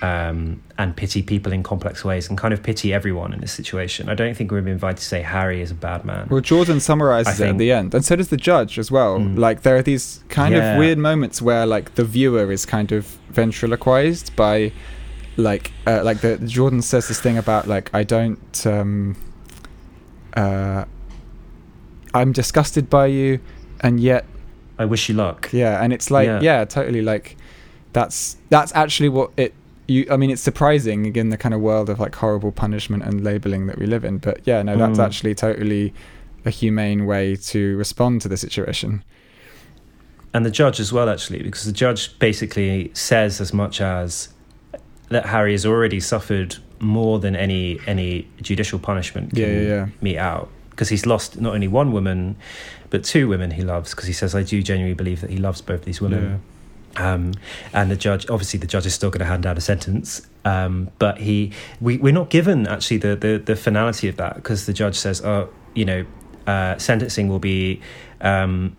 um, 0.00 0.62
and 0.78 0.94
pity 0.96 1.22
people 1.22 1.52
in 1.52 1.62
complex 1.64 2.04
ways 2.04 2.28
and 2.28 2.38
kind 2.38 2.54
of 2.54 2.62
pity 2.62 2.94
everyone 2.94 3.32
in 3.32 3.40
this 3.40 3.52
situation. 3.52 4.08
I 4.08 4.14
don't 4.14 4.34
think 4.36 4.50
we're 4.52 4.66
invited 4.68 4.98
to 4.98 5.04
say 5.04 5.22
Harry 5.22 5.60
is 5.60 5.70
a 5.72 5.74
bad 5.74 6.04
man. 6.04 6.28
Well, 6.30 6.40
Jordan 6.40 6.78
summarizes 6.80 7.40
I 7.40 7.46
it 7.46 7.50
at 7.50 7.58
the 7.58 7.72
end, 7.72 7.94
and 7.94 8.04
so 8.04 8.14
does 8.16 8.28
the 8.28 8.36
judge 8.36 8.78
as 8.78 8.90
well. 8.90 9.18
Mm. 9.18 9.38
Like 9.38 9.62
there 9.62 9.76
are 9.76 9.82
these 9.82 10.22
kind 10.28 10.54
Yeah. 10.54 10.72
of 10.74 10.78
weird 10.78 10.98
moments 10.98 11.42
where 11.42 11.66
like 11.66 11.96
the 11.96 12.04
viewer 12.04 12.52
is 12.52 12.64
kind 12.64 12.92
of 12.92 13.06
ventriloquized 13.30 14.36
by, 14.36 14.72
like, 15.36 15.72
uh, 15.86 16.02
like 16.04 16.20
the 16.20 16.36
Jordan 16.38 16.80
says 16.82 17.08
this 17.08 17.20
thing 17.20 17.36
about 17.36 17.66
like 17.66 17.90
I 17.92 18.04
don't, 18.04 18.66
um, 18.66 19.16
uh, 20.34 20.84
I'm 22.14 22.32
disgusted 22.32 22.88
by 22.88 23.06
you, 23.06 23.40
and 23.80 23.98
yet 24.00 24.24
I 24.78 24.84
wish 24.84 25.08
you 25.08 25.14
luck. 25.16 25.48
yeah, 25.52 25.82
and 25.82 25.92
it's 25.92 26.10
like 26.10 26.26
Yeah. 26.26 26.40
yeah, 26.40 26.64
totally 26.64 27.02
like 27.02 27.36
that's 27.92 28.36
that's 28.48 28.72
actually 28.74 29.08
what 29.08 29.30
it. 29.36 29.54
You, 29.88 30.06
I 30.10 30.16
mean, 30.18 30.30
it's 30.30 30.42
surprising 30.42 31.16
in 31.16 31.30
the 31.30 31.36
kind 31.38 31.54
of 31.54 31.60
world 31.62 31.88
of 31.88 31.98
like 31.98 32.14
horrible 32.14 32.52
punishment 32.52 33.02
and 33.04 33.24
labeling 33.24 33.66
that 33.68 33.78
we 33.78 33.86
live 33.86 34.04
in. 34.04 34.18
But 34.18 34.40
yeah, 34.44 34.62
no, 34.62 34.76
that's 34.76 34.98
Mm. 34.98 35.04
actually 35.04 35.34
totally 35.34 35.94
a 36.44 36.50
humane 36.50 37.06
way 37.06 37.36
to 37.36 37.76
respond 37.78 38.20
to 38.22 38.28
the 38.28 38.36
situation. 38.36 39.02
And 40.34 40.44
the 40.44 40.50
judge 40.50 40.78
as 40.78 40.92
well, 40.92 41.08
actually, 41.08 41.42
because 41.42 41.64
the 41.64 41.72
judge 41.72 42.18
basically 42.18 42.90
says 42.92 43.40
as 43.40 43.52
much 43.54 43.80
as 43.80 44.28
that 45.08 45.24
Harry 45.26 45.52
has 45.52 45.64
already 45.64 46.00
suffered 46.00 46.56
more 46.80 47.18
than 47.18 47.34
any 47.34 47.80
any 47.86 48.28
judicial 48.42 48.78
punishment 48.78 49.30
can 49.30 49.38
Yeah, 49.40 49.46
yeah, 49.46 49.68
yeah. 49.68 49.86
mete 50.02 50.18
out. 50.18 50.48
Because 50.70 50.90
he's 50.90 51.06
lost 51.06 51.40
not 51.40 51.54
only 51.54 51.66
one 51.66 51.92
woman, 51.92 52.36
but 52.90 53.02
two 53.04 53.26
women 53.26 53.52
he 53.52 53.62
loves. 53.62 53.92
Because 53.94 54.06
he 54.06 54.12
says, 54.12 54.34
"I 54.34 54.42
do 54.42 54.62
genuinely 54.62 54.94
believe 54.94 55.22
that 55.22 55.30
he 55.30 55.38
loves 55.38 55.60
both 55.62 55.84
these 55.86 56.00
women." 56.02 56.40
Um, 56.98 57.34
and 57.72 57.90
the 57.90 57.96
judge, 57.96 58.28
obviously, 58.28 58.58
the 58.58 58.66
judge 58.66 58.86
is 58.86 58.94
still 58.94 59.10
going 59.10 59.20
to 59.20 59.24
hand 59.26 59.42
down 59.44 59.56
a 59.56 59.60
sentence. 59.60 60.26
Um, 60.44 60.90
but 60.98 61.18
he, 61.18 61.52
we, 61.80 61.98
we're 61.98 62.12
not 62.12 62.30
given 62.30 62.66
actually 62.66 62.98
the, 62.98 63.14
the, 63.16 63.38
the 63.44 63.56
finality 63.56 64.08
of 64.08 64.16
that 64.16 64.34
because 64.36 64.66
the 64.66 64.72
judge 64.72 64.96
says, 64.96 65.22
oh, 65.24 65.48
you 65.74 65.84
know, 65.84 66.06
uh, 66.46 66.76
sentencing 66.78 67.28
will 67.28 67.38
be 67.38 67.80
um, 68.20 68.74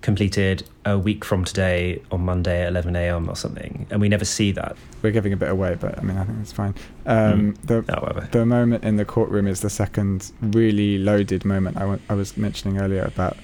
completed 0.00 0.66
a 0.86 0.98
week 0.98 1.24
from 1.24 1.44
today 1.44 2.00
on 2.10 2.22
Monday 2.22 2.62
at 2.62 2.68
11 2.68 2.96
a.m. 2.96 3.28
or 3.28 3.36
something. 3.36 3.86
And 3.90 4.00
we 4.00 4.08
never 4.08 4.24
see 4.24 4.50
that. 4.52 4.76
We're 5.02 5.10
giving 5.12 5.32
a 5.32 5.36
bit 5.36 5.50
away, 5.50 5.76
but 5.78 5.98
I 5.98 6.02
mean, 6.02 6.16
I 6.16 6.24
think 6.24 6.38
it's 6.40 6.52
fine. 6.52 6.74
Um, 7.04 7.54
the 7.64 7.84
However, 7.88 8.26
the 8.32 8.46
moment 8.46 8.82
in 8.84 8.96
the 8.96 9.04
courtroom 9.04 9.46
is 9.46 9.60
the 9.60 9.68
second 9.70 10.32
really 10.40 10.96
loaded 10.98 11.44
moment 11.44 11.76
I 11.76 12.14
was 12.14 12.36
mentioning 12.38 12.78
earlier 12.80 13.02
about 13.02 13.36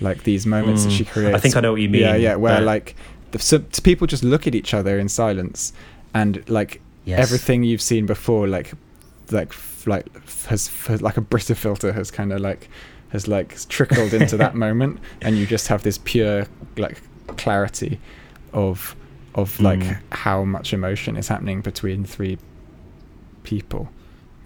like 0.00 0.22
these 0.24 0.46
moments 0.46 0.84
that 0.84 0.90
Mm. 0.92 0.96
she 0.98 1.04
creates. 1.04 1.34
I 1.34 1.40
think 1.40 1.56
I 1.56 1.60
know 1.60 1.72
what 1.72 1.80
you 1.80 1.88
mean. 1.88 2.02
Yeah, 2.02 2.14
yeah, 2.16 2.36
where 2.36 2.58
Uh, 2.58 2.60
like 2.60 2.94
the, 3.38 3.64
so, 3.72 3.82
people 3.82 4.06
just 4.06 4.22
look 4.24 4.46
at 4.46 4.54
each 4.54 4.74
other 4.74 4.98
in 4.98 5.08
silence, 5.08 5.72
and 6.14 6.48
like 6.48 6.80
yes. 7.04 7.18
everything 7.20 7.62
you've 7.64 7.82
seen 7.82 8.06
before, 8.06 8.46
like 8.48 8.72
like 9.30 9.52
like 9.86 10.06
has, 10.46 10.70
like 11.00 11.16
a 11.16 11.20
Brita 11.20 11.54
filter 11.54 11.92
has 11.92 12.10
kind 12.10 12.32
of 12.32 12.40
like 12.40 12.68
has 13.10 13.28
like 13.28 13.56
trickled 13.68 14.12
into 14.14 14.36
that 14.36 14.54
moment, 14.66 14.98
and 15.22 15.36
you 15.38 15.46
just 15.46 15.68
have 15.68 15.82
this 15.82 15.98
pure 15.98 16.46
like 16.76 17.00
clarity 17.36 17.98
of 18.52 18.94
of 19.34 19.60
like 19.60 19.80
Mm. 19.80 19.98
how 20.12 20.44
much 20.44 20.72
emotion 20.72 21.16
is 21.16 21.28
happening 21.28 21.60
between 21.60 22.04
three 22.04 22.38
people 23.42 23.90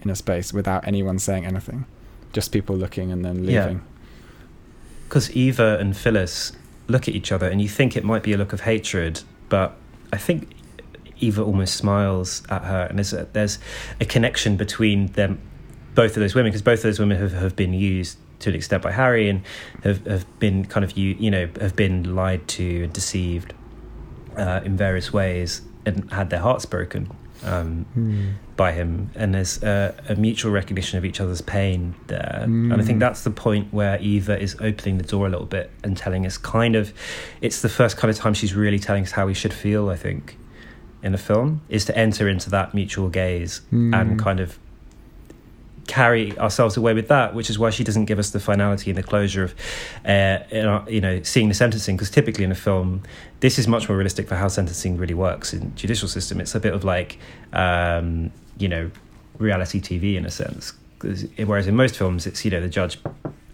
in 0.02 0.10
a 0.10 0.16
space 0.16 0.52
without 0.52 0.86
anyone 0.86 1.18
saying 1.18 1.46
anything, 1.46 1.84
just 2.32 2.50
people 2.52 2.76
looking 2.76 3.12
and 3.12 3.24
then 3.24 3.46
leaving. 3.46 3.82
because 5.08 5.30
Eva 5.32 5.76
and 5.78 5.96
Phyllis 5.96 6.52
look 6.90 7.08
at 7.08 7.14
each 7.14 7.32
other 7.32 7.48
and 7.48 7.62
you 7.62 7.68
think 7.68 7.96
it 7.96 8.04
might 8.04 8.22
be 8.22 8.32
a 8.32 8.36
look 8.36 8.52
of 8.52 8.62
hatred, 8.62 9.22
but 9.48 9.76
I 10.12 10.16
think 10.16 10.48
Eva 11.20 11.42
almost 11.42 11.76
smiles 11.76 12.42
at 12.50 12.64
her, 12.64 12.86
and 12.88 12.98
there's 12.98 13.12
a, 13.12 13.26
there's 13.32 13.58
a 14.00 14.04
connection 14.04 14.56
between 14.56 15.06
them, 15.08 15.40
both 15.94 16.16
of 16.16 16.20
those 16.20 16.34
women, 16.34 16.50
because 16.50 16.62
both 16.62 16.80
of 16.80 16.84
those 16.84 16.98
women 16.98 17.18
have, 17.18 17.32
have 17.32 17.56
been 17.56 17.74
used 17.74 18.18
to 18.40 18.48
an 18.48 18.56
extent 18.56 18.82
by 18.82 18.90
Harry 18.90 19.28
and 19.28 19.42
have, 19.84 20.06
have 20.06 20.38
been 20.38 20.64
kind 20.64 20.82
of 20.82 20.96
you 20.96 21.14
you 21.18 21.30
know 21.30 21.48
have 21.60 21.76
been 21.76 22.14
lied 22.14 22.46
to 22.48 22.84
and 22.84 22.92
deceived 22.92 23.52
uh, 24.36 24.60
in 24.64 24.76
various 24.76 25.12
ways 25.12 25.62
and 25.86 26.10
had 26.10 26.30
their 26.30 26.40
hearts 26.40 26.64
broken. 26.64 27.10
Um, 27.42 28.36
by 28.56 28.72
him, 28.72 29.10
and 29.14 29.34
there's 29.34 29.62
a, 29.62 29.94
a 30.10 30.14
mutual 30.14 30.52
recognition 30.52 30.98
of 30.98 31.04
each 31.06 31.20
other's 31.22 31.40
pain 31.40 31.94
there. 32.08 32.40
And 32.44 32.74
I 32.74 32.82
think 32.82 32.98
Mm. 32.98 33.00
that's 33.00 33.24
the 33.24 33.30
point 33.30 33.72
where 33.72 33.98
Eva 34.00 34.38
is 34.38 34.54
opening 34.60 34.98
the 34.98 35.04
door 35.04 35.26
a 35.26 35.30
little 35.30 35.46
bit 35.46 35.70
and 35.82 35.96
telling 35.96 36.26
us 36.26 36.36
kind 36.36 36.76
of, 36.76 36.92
it's 37.40 37.62
the 37.62 37.70
first 37.70 37.96
kind 37.96 38.10
of 38.10 38.18
time 38.18 38.34
she's 38.34 38.54
really 38.54 38.78
telling 38.78 39.04
us 39.04 39.12
how 39.12 39.24
we 39.26 39.32
should 39.32 39.54
feel. 39.54 39.88
I 39.88 39.96
think 39.96 40.36
in 41.02 41.12
the 41.12 41.18
film 41.18 41.62
is 41.70 41.86
to 41.86 41.96
enter 41.96 42.28
into 42.28 42.50
that 42.50 42.74
mutual 42.74 43.08
gaze 43.08 43.62
Mm. 43.72 43.94
and 43.98 44.18
kind 44.18 44.40
of 44.40 44.58
carry 45.90 46.38
ourselves 46.38 46.76
away 46.76 46.94
with 46.94 47.08
that, 47.08 47.34
which 47.34 47.50
is 47.50 47.58
why 47.58 47.68
she 47.70 47.82
doesn't 47.82 48.04
give 48.04 48.20
us 48.20 48.30
the 48.30 48.38
finality 48.38 48.90
and 48.90 48.96
the 48.96 49.02
closure 49.02 49.42
of, 49.42 49.54
uh, 50.06 50.38
you 50.88 51.00
know, 51.00 51.20
seeing 51.24 51.48
the 51.48 51.54
sentencing. 51.54 51.96
Because 51.96 52.10
typically 52.10 52.44
in 52.44 52.52
a 52.52 52.54
film, 52.54 53.02
this 53.40 53.58
is 53.58 53.66
much 53.66 53.88
more 53.88 53.98
realistic 53.98 54.28
for 54.28 54.36
how 54.36 54.46
sentencing 54.46 54.96
really 54.96 55.14
works 55.14 55.52
in 55.52 55.74
judicial 55.74 56.06
system. 56.06 56.40
It's 56.40 56.54
a 56.54 56.60
bit 56.60 56.72
of 56.72 56.84
like, 56.84 57.18
um, 57.52 58.30
you 58.56 58.68
know, 58.68 58.92
reality 59.38 59.80
TV 59.80 60.14
in 60.16 60.24
a 60.24 60.30
sense. 60.30 60.74
Whereas 61.44 61.66
in 61.66 61.74
most 61.74 61.96
films, 61.96 62.24
it's 62.24 62.44
you 62.44 62.52
know 62.52 62.60
the 62.60 62.68
judge, 62.68 62.98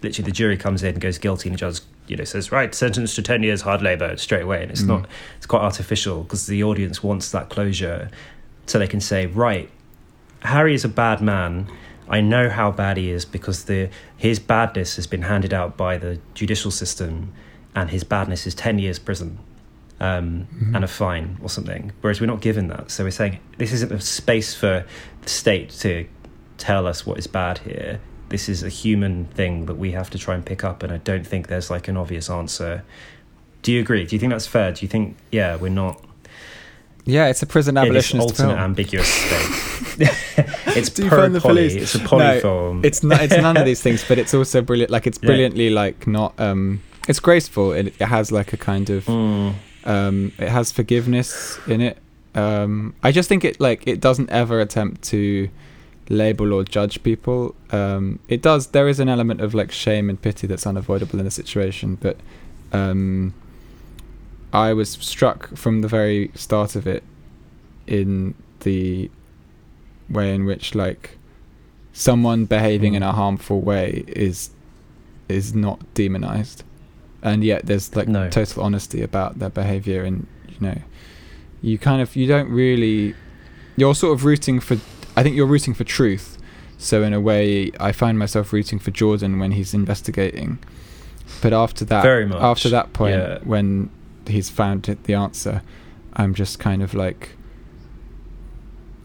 literally 0.03 0.25
the 0.25 0.35
jury 0.35 0.57
comes 0.57 0.83
in, 0.83 0.99
goes 0.99 1.17
guilty, 1.17 1.49
and 1.49 1.55
the 1.55 1.59
judge 1.59 1.79
you 2.07 2.15
know 2.15 2.23
says 2.23 2.51
right 2.51 2.75
sentenced 2.75 3.15
to 3.15 3.21
ten 3.21 3.41
years 3.41 3.61
hard 3.61 3.81
labour 3.81 4.15
straight 4.17 4.43
away, 4.43 4.61
and 4.61 4.69
it's 4.69 4.83
mm. 4.83 4.87
not 4.87 5.07
it's 5.37 5.45
quite 5.45 5.61
artificial 5.61 6.23
because 6.23 6.45
the 6.45 6.61
audience 6.63 7.01
wants 7.01 7.31
that 7.31 7.49
closure, 7.49 8.11
so 8.65 8.77
they 8.77 8.87
can 8.87 8.99
say 8.99 9.27
right, 9.27 9.69
Harry 10.41 10.75
is 10.75 10.83
a 10.83 10.89
bad 10.89 11.21
man 11.21 11.67
I 12.09 12.21
know 12.21 12.49
how 12.49 12.71
bad 12.71 12.97
he 12.97 13.11
is 13.11 13.25
because 13.25 13.65
the 13.65 13.89
his 14.15 14.39
badness 14.39 14.95
has 14.95 15.07
been 15.07 15.23
handed 15.23 15.53
out 15.53 15.77
by 15.77 15.97
the 15.97 16.19
judicial 16.33 16.71
system, 16.71 17.33
and 17.75 17.89
his 17.89 18.03
badness 18.03 18.47
is 18.47 18.55
ten 18.55 18.79
years 18.79 18.99
prison, 18.99 19.39
um, 19.99 20.47
mm-hmm. 20.53 20.75
and 20.75 20.83
a 20.83 20.87
fine 20.87 21.37
or 21.41 21.49
something. 21.49 21.91
Whereas 22.01 22.21
we're 22.21 22.27
not 22.27 22.41
given 22.41 22.67
that, 22.69 22.91
so 22.91 23.03
we're 23.03 23.11
saying 23.11 23.39
this 23.57 23.73
isn't 23.73 23.91
a 23.91 23.99
space 24.01 24.53
for 24.53 24.85
the 25.21 25.29
state 25.29 25.69
to 25.81 26.07
tell 26.57 26.87
us 26.87 27.05
what 27.05 27.17
is 27.17 27.27
bad 27.27 27.59
here. 27.59 27.99
This 28.29 28.49
is 28.49 28.63
a 28.63 28.69
human 28.69 29.25
thing 29.25 29.67
that 29.67 29.75
we 29.75 29.91
have 29.91 30.09
to 30.09 30.17
try 30.17 30.35
and 30.35 30.45
pick 30.45 30.63
up, 30.63 30.83
and 30.83 30.91
I 30.91 30.97
don't 30.97 31.25
think 31.25 31.47
there's 31.47 31.69
like 31.69 31.87
an 31.87 31.97
obvious 31.97 32.29
answer. 32.29 32.83
Do 33.61 33.71
you 33.71 33.81
agree? 33.81 34.05
Do 34.05 34.15
you 34.15 34.19
think 34.19 34.31
that's 34.31 34.47
fair? 34.47 34.71
Do 34.71 34.85
you 34.85 34.89
think 34.89 35.17
yeah, 35.31 35.55
we're 35.55 35.69
not 35.69 36.03
yeah, 37.07 37.27
it's 37.27 37.41
a 37.41 37.45
prison 37.45 37.77
abolitionist 37.77 38.27
alternate 38.27 38.49
film. 38.49 38.59
ambiguous 38.59 39.07
state. 39.07 39.67
it's 40.77 40.89
pro 40.89 41.39
poly. 41.39 41.65
It's 41.65 41.95
a 41.95 41.99
polyform. 41.99 42.75
No, 42.75 42.87
it's 42.87 43.03
not. 43.03 43.21
It's 43.21 43.37
none 43.37 43.57
of 43.57 43.65
these 43.65 43.81
things, 43.81 44.05
but 44.07 44.17
it's 44.17 44.33
also 44.33 44.61
brilliant. 44.61 44.91
Like 44.91 45.07
it's 45.07 45.17
brilliantly 45.17 45.69
yeah. 45.69 45.75
like 45.75 46.05
not. 46.05 46.39
Um, 46.39 46.83
it's 47.07 47.19
graceful. 47.19 47.71
It, 47.71 47.87
it 47.99 48.05
has 48.05 48.31
like 48.31 48.53
a 48.53 48.57
kind 48.57 48.89
of. 48.89 49.05
Mm. 49.05 49.55
Um, 49.85 50.33
it 50.37 50.49
has 50.49 50.71
forgiveness 50.71 51.57
in 51.67 51.81
it. 51.81 51.97
Um, 52.35 52.93
I 53.01 53.11
just 53.11 53.29
think 53.29 53.45
it 53.45 53.59
like 53.59 53.87
it 53.87 54.01
doesn't 54.01 54.29
ever 54.29 54.59
attempt 54.59 55.01
to 55.03 55.49
label 56.09 56.53
or 56.53 56.63
judge 56.63 57.01
people. 57.03 57.55
Um, 57.71 58.19
it 58.27 58.41
does. 58.41 58.67
There 58.67 58.87
is 58.87 58.99
an 58.99 59.09
element 59.09 59.41
of 59.41 59.53
like 59.53 59.71
shame 59.71 60.09
and 60.09 60.21
pity 60.21 60.45
that's 60.45 60.67
unavoidable 60.67 61.19
in 61.19 61.25
the 61.25 61.31
situation, 61.31 61.95
but. 61.95 62.17
Um, 62.73 63.33
I 64.53 64.73
was 64.73 64.91
struck 64.91 65.55
from 65.55 65.81
the 65.81 65.87
very 65.87 66.31
start 66.35 66.75
of 66.75 66.87
it 66.87 67.03
in 67.85 68.33
the 68.61 69.09
way 70.09 70.33
in 70.33 70.45
which 70.45 70.73
like 70.73 71.17
someone 71.93 72.45
behaving 72.45 72.93
in 72.93 73.01
hmm. 73.01 73.09
a 73.09 73.11
harmful 73.11 73.61
way 73.61 74.03
is 74.07 74.51
is 75.27 75.53
not 75.53 75.81
demonized. 75.93 76.63
And 77.21 77.43
yet 77.43 77.65
there's 77.65 77.95
like 77.95 78.07
no. 78.07 78.29
total 78.29 78.63
honesty 78.63 79.01
about 79.01 79.39
their 79.39 79.49
behavior 79.49 80.03
and 80.03 80.27
you 80.47 80.57
know 80.59 80.81
you 81.61 81.77
kind 81.77 82.01
of 82.01 82.15
you 82.15 82.27
don't 82.27 82.49
really 82.49 83.15
you're 83.75 83.95
sort 83.95 84.13
of 84.13 84.23
rooting 84.23 84.59
for 84.59 84.77
i 85.15 85.23
think 85.23 85.35
you're 85.35 85.47
rooting 85.47 85.73
for 85.73 85.83
truth. 85.83 86.37
So 86.77 87.01
in 87.03 87.11
a 87.13 87.19
way 87.19 87.71
i 87.79 87.91
find 87.91 88.17
myself 88.19 88.53
rooting 88.53 88.79
for 88.79 88.91
jordan 88.91 89.39
when 89.39 89.51
he's 89.51 89.73
investigating. 89.73 90.59
But 91.41 91.51
after 91.51 91.83
that 91.85 92.05
after 92.05 92.69
that 92.69 92.93
point 92.93 93.15
yeah. 93.15 93.39
when 93.43 93.89
he's 94.29 94.49
found 94.49 94.87
it, 94.89 95.03
the 95.03 95.13
answer. 95.13 95.61
I'm 96.13 96.33
just 96.33 96.59
kind 96.59 96.81
of 96.81 96.93
like 96.93 97.37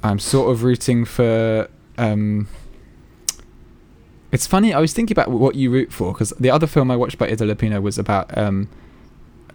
I'm 0.02 0.18
sort 0.18 0.50
of 0.50 0.62
rooting 0.62 1.04
for. 1.04 1.68
Um, 1.98 2.48
it's 4.32 4.46
funny. 4.46 4.72
I 4.72 4.80
was 4.80 4.92
thinking 4.92 5.14
about 5.14 5.30
what 5.30 5.54
you 5.54 5.70
root 5.70 5.92
for 5.92 6.12
because 6.12 6.30
the 6.40 6.50
other 6.50 6.66
film 6.66 6.90
I 6.90 6.96
watched 6.96 7.18
by 7.18 7.26
Ida 7.26 7.44
Lupino 7.44 7.82
was 7.82 7.98
about 7.98 8.36
um, 8.36 8.68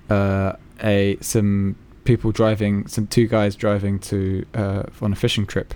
uh, 0.09 0.53
a 0.81 1.17
some 1.19 1.75
people 2.03 2.31
driving, 2.31 2.87
some 2.87 3.07
two 3.07 3.27
guys 3.27 3.55
driving 3.55 3.99
to 3.99 4.45
uh, 4.53 4.83
on 5.01 5.13
a 5.13 5.15
fishing 5.15 5.45
trip, 5.45 5.73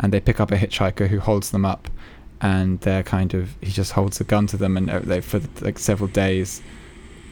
and 0.00 0.12
they 0.12 0.20
pick 0.20 0.40
up 0.40 0.50
a 0.50 0.56
hitchhiker 0.56 1.08
who 1.08 1.20
holds 1.20 1.50
them 1.50 1.64
up, 1.64 1.88
and 2.40 2.80
they're 2.80 3.02
kind 3.02 3.34
of 3.34 3.56
he 3.60 3.70
just 3.72 3.92
holds 3.92 4.20
a 4.20 4.24
gun 4.24 4.46
to 4.46 4.56
them, 4.56 4.76
and 4.76 4.88
uh, 4.88 5.00
they 5.00 5.20
for 5.20 5.40
like 5.60 5.78
several 5.78 6.08
days 6.08 6.62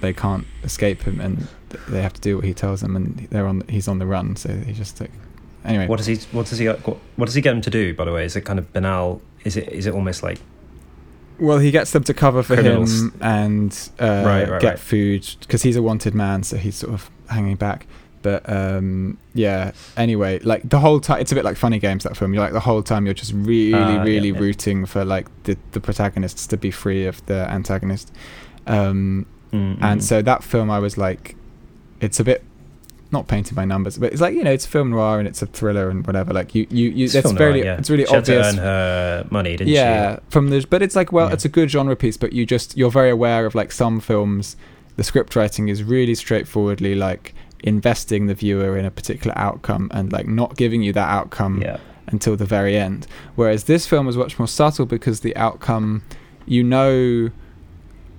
they 0.02 0.12
can't 0.12 0.46
escape 0.62 1.02
him, 1.02 1.20
and 1.20 1.48
they 1.88 2.02
have 2.02 2.12
to 2.12 2.20
do 2.20 2.36
what 2.36 2.44
he 2.44 2.52
tells 2.52 2.82
them, 2.82 2.94
and 2.94 3.26
they're 3.30 3.46
on. 3.46 3.62
He's 3.68 3.88
on 3.88 3.98
the 3.98 4.06
run, 4.06 4.36
so 4.36 4.52
he 4.52 4.72
just 4.74 5.00
like. 5.00 5.12
Anyway, 5.64 5.86
what 5.86 5.96
does 5.96 6.06
he? 6.06 6.16
What 6.32 6.46
does 6.46 6.58
he? 6.58 6.66
What 6.66 7.24
does 7.24 7.34
he 7.34 7.40
get 7.40 7.52
them 7.52 7.62
to 7.62 7.70
do? 7.70 7.94
By 7.94 8.04
the 8.04 8.12
way, 8.12 8.24
is 8.24 8.36
it 8.36 8.42
kind 8.42 8.58
of 8.58 8.70
banal? 8.72 9.22
Is 9.44 9.56
it? 9.56 9.68
Is 9.68 9.86
it 9.86 9.94
almost 9.94 10.22
like? 10.22 10.40
Well, 11.38 11.58
he 11.58 11.70
gets 11.70 11.92
them 11.92 12.04
to 12.04 12.14
cover 12.14 12.42
for 12.42 12.54
criminals. 12.54 13.00
him 13.00 13.18
and 13.20 13.90
uh, 13.98 14.22
right, 14.26 14.48
right, 14.48 14.60
get 14.60 14.68
right. 14.70 14.78
food 14.78 15.26
because 15.40 15.62
he's 15.62 15.76
a 15.76 15.82
wanted 15.82 16.14
man, 16.14 16.42
so 16.42 16.56
he's 16.56 16.76
sort 16.76 16.92
of 16.92 17.10
hanging 17.30 17.56
back. 17.56 17.86
But 18.22 18.48
um, 18.48 19.18
yeah. 19.34 19.72
Anyway, 19.96 20.40
like 20.40 20.68
the 20.68 20.78
whole 20.80 21.00
time, 21.00 21.20
it's 21.20 21.32
a 21.32 21.34
bit 21.34 21.44
like 21.44 21.56
funny 21.56 21.78
games. 21.78 22.04
That 22.04 22.16
film. 22.16 22.34
You're 22.34 22.42
like 22.42 22.52
the 22.52 22.60
whole 22.60 22.82
time 22.82 23.04
you're 23.04 23.14
just 23.14 23.32
really, 23.32 23.74
uh, 23.74 24.04
really 24.04 24.28
yeah, 24.28 24.34
yeah. 24.34 24.40
rooting 24.40 24.86
for 24.86 25.04
like 25.04 25.28
the 25.44 25.56
the 25.72 25.80
protagonists 25.80 26.46
to 26.48 26.56
be 26.56 26.70
free 26.70 27.06
of 27.06 27.24
the 27.26 27.48
antagonist. 27.50 28.12
Um, 28.66 29.26
mm-hmm. 29.52 29.82
And 29.82 30.02
so 30.02 30.22
that 30.22 30.42
film, 30.42 30.70
I 30.70 30.78
was 30.78 30.96
like, 30.98 31.36
it's 32.00 32.18
a 32.18 32.24
bit 32.24 32.44
not 33.12 33.28
painted 33.28 33.54
by 33.54 33.64
numbers, 33.66 33.98
but 33.98 34.10
it's 34.10 34.22
like 34.22 34.34
you 34.34 34.42
know, 34.42 34.50
it's 34.50 34.64
film 34.64 34.90
noir 34.90 35.18
and 35.18 35.28
it's 35.28 35.42
a 35.42 35.46
thriller 35.46 35.90
and 35.90 36.04
whatever. 36.06 36.32
Like 36.32 36.54
you, 36.54 36.66
you, 36.70 36.88
you. 36.88 37.04
It's, 37.04 37.14
it's 37.14 37.30
very, 37.32 37.60
noir, 37.60 37.64
yeah. 37.64 37.78
it's 37.78 37.90
really 37.90 38.06
she 38.06 38.16
obvious. 38.16 38.46
Had 38.46 38.54
to 38.54 38.60
earn 38.60 38.64
her 38.64 39.26
money, 39.30 39.56
didn't 39.56 39.68
yeah, 39.68 40.16
she? 40.16 40.20
from 40.30 40.48
the. 40.48 40.66
But 40.68 40.82
it's 40.82 40.96
like, 40.96 41.12
well, 41.12 41.28
yeah. 41.28 41.34
it's 41.34 41.44
a 41.44 41.48
good 41.50 41.70
genre 41.70 41.94
piece, 41.94 42.16
but 42.16 42.32
you 42.32 42.46
just 42.46 42.76
you're 42.76 42.90
very 42.90 43.10
aware 43.10 43.44
of 43.44 43.54
like 43.54 43.70
some 43.70 44.00
films. 44.00 44.56
The 44.96 45.04
script 45.04 45.36
writing 45.36 45.68
is 45.68 45.84
really 45.84 46.14
straightforwardly 46.14 46.94
like 46.94 47.34
investing 47.60 48.26
the 48.26 48.34
viewer 48.34 48.76
in 48.76 48.84
a 48.84 48.90
particular 48.90 49.36
outcome 49.38 49.90
and 49.94 50.12
like 50.12 50.26
not 50.26 50.56
giving 50.56 50.82
you 50.82 50.92
that 50.92 51.08
outcome 51.08 51.62
yeah. 51.62 51.78
until 52.08 52.36
the 52.36 52.44
very 52.44 52.76
end. 52.76 53.06
Whereas 53.36 53.64
this 53.64 53.86
film 53.86 54.06
was 54.06 54.16
much 54.16 54.38
more 54.38 54.48
subtle 54.48 54.86
because 54.86 55.20
the 55.20 55.36
outcome, 55.36 56.02
you 56.46 56.64
know. 56.64 57.30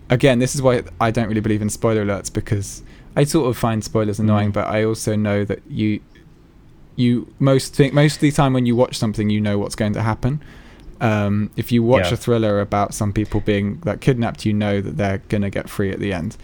Again, 0.10 0.40
this 0.40 0.54
is 0.56 0.62
why 0.62 0.84
I 1.00 1.12
don't 1.12 1.28
really 1.28 1.42
believe 1.42 1.62
in 1.62 1.70
spoiler 1.70 2.06
alerts 2.06 2.32
because 2.32 2.84
I 3.16 3.24
sort 3.24 3.50
of 3.50 3.58
find 3.58 3.84
spoilers 3.84 4.20
annoying, 4.20 4.50
mm. 4.50 4.54
but 4.54 4.68
I 4.68 4.84
also 4.84 5.16
know 5.16 5.46
that 5.46 5.62
you 5.68 6.02
you 6.96 7.34
most 7.40 7.76
think 7.76 7.94
most 7.94 8.16
of 8.16 8.22
the 8.22 8.32
time 8.32 8.54
when 8.54 8.66
you 8.66 8.76
watch 8.76 8.98
something, 8.98 9.30
you 9.30 9.42
know 9.42 9.58
what's 9.58 9.76
going 9.76 9.94
to 9.94 10.02
happen. 10.02 10.44
Um, 11.02 11.52
if 11.58 11.72
you 11.72 11.84
watch 11.84 12.08
yeah. 12.08 12.14
a 12.14 12.18
thriller 12.18 12.62
about 12.62 12.94
some 12.94 13.12
people 13.12 13.42
being 13.42 13.82
like 13.84 14.00
kidnapped, 14.00 14.46
you 14.46 14.54
know 14.54 14.82
that 14.82 14.98
they're 14.98 15.18
gonna 15.30 15.50
get 15.50 15.70
free 15.70 15.92
at 15.92 16.00
the 16.00 16.14
end. 16.14 16.38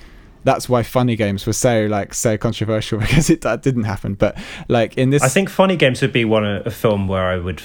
That's 0.43 0.69
why 0.69 0.83
funny 0.83 1.15
games 1.15 1.45
were 1.45 1.53
so 1.53 1.85
like 1.85 2.13
so 2.13 2.37
controversial 2.37 2.99
because 2.99 3.29
it 3.29 3.41
that 3.41 3.61
didn't 3.61 3.83
happen. 3.83 4.15
But 4.15 4.37
like 4.67 4.97
in 4.97 5.11
this, 5.11 5.23
I 5.23 5.29
think 5.29 5.49
funny 5.49 5.75
games 5.75 6.01
would 6.01 6.13
be 6.13 6.25
one 6.25 6.45
a 6.45 6.71
film 6.71 7.07
where 7.07 7.25
I 7.25 7.37
would 7.37 7.61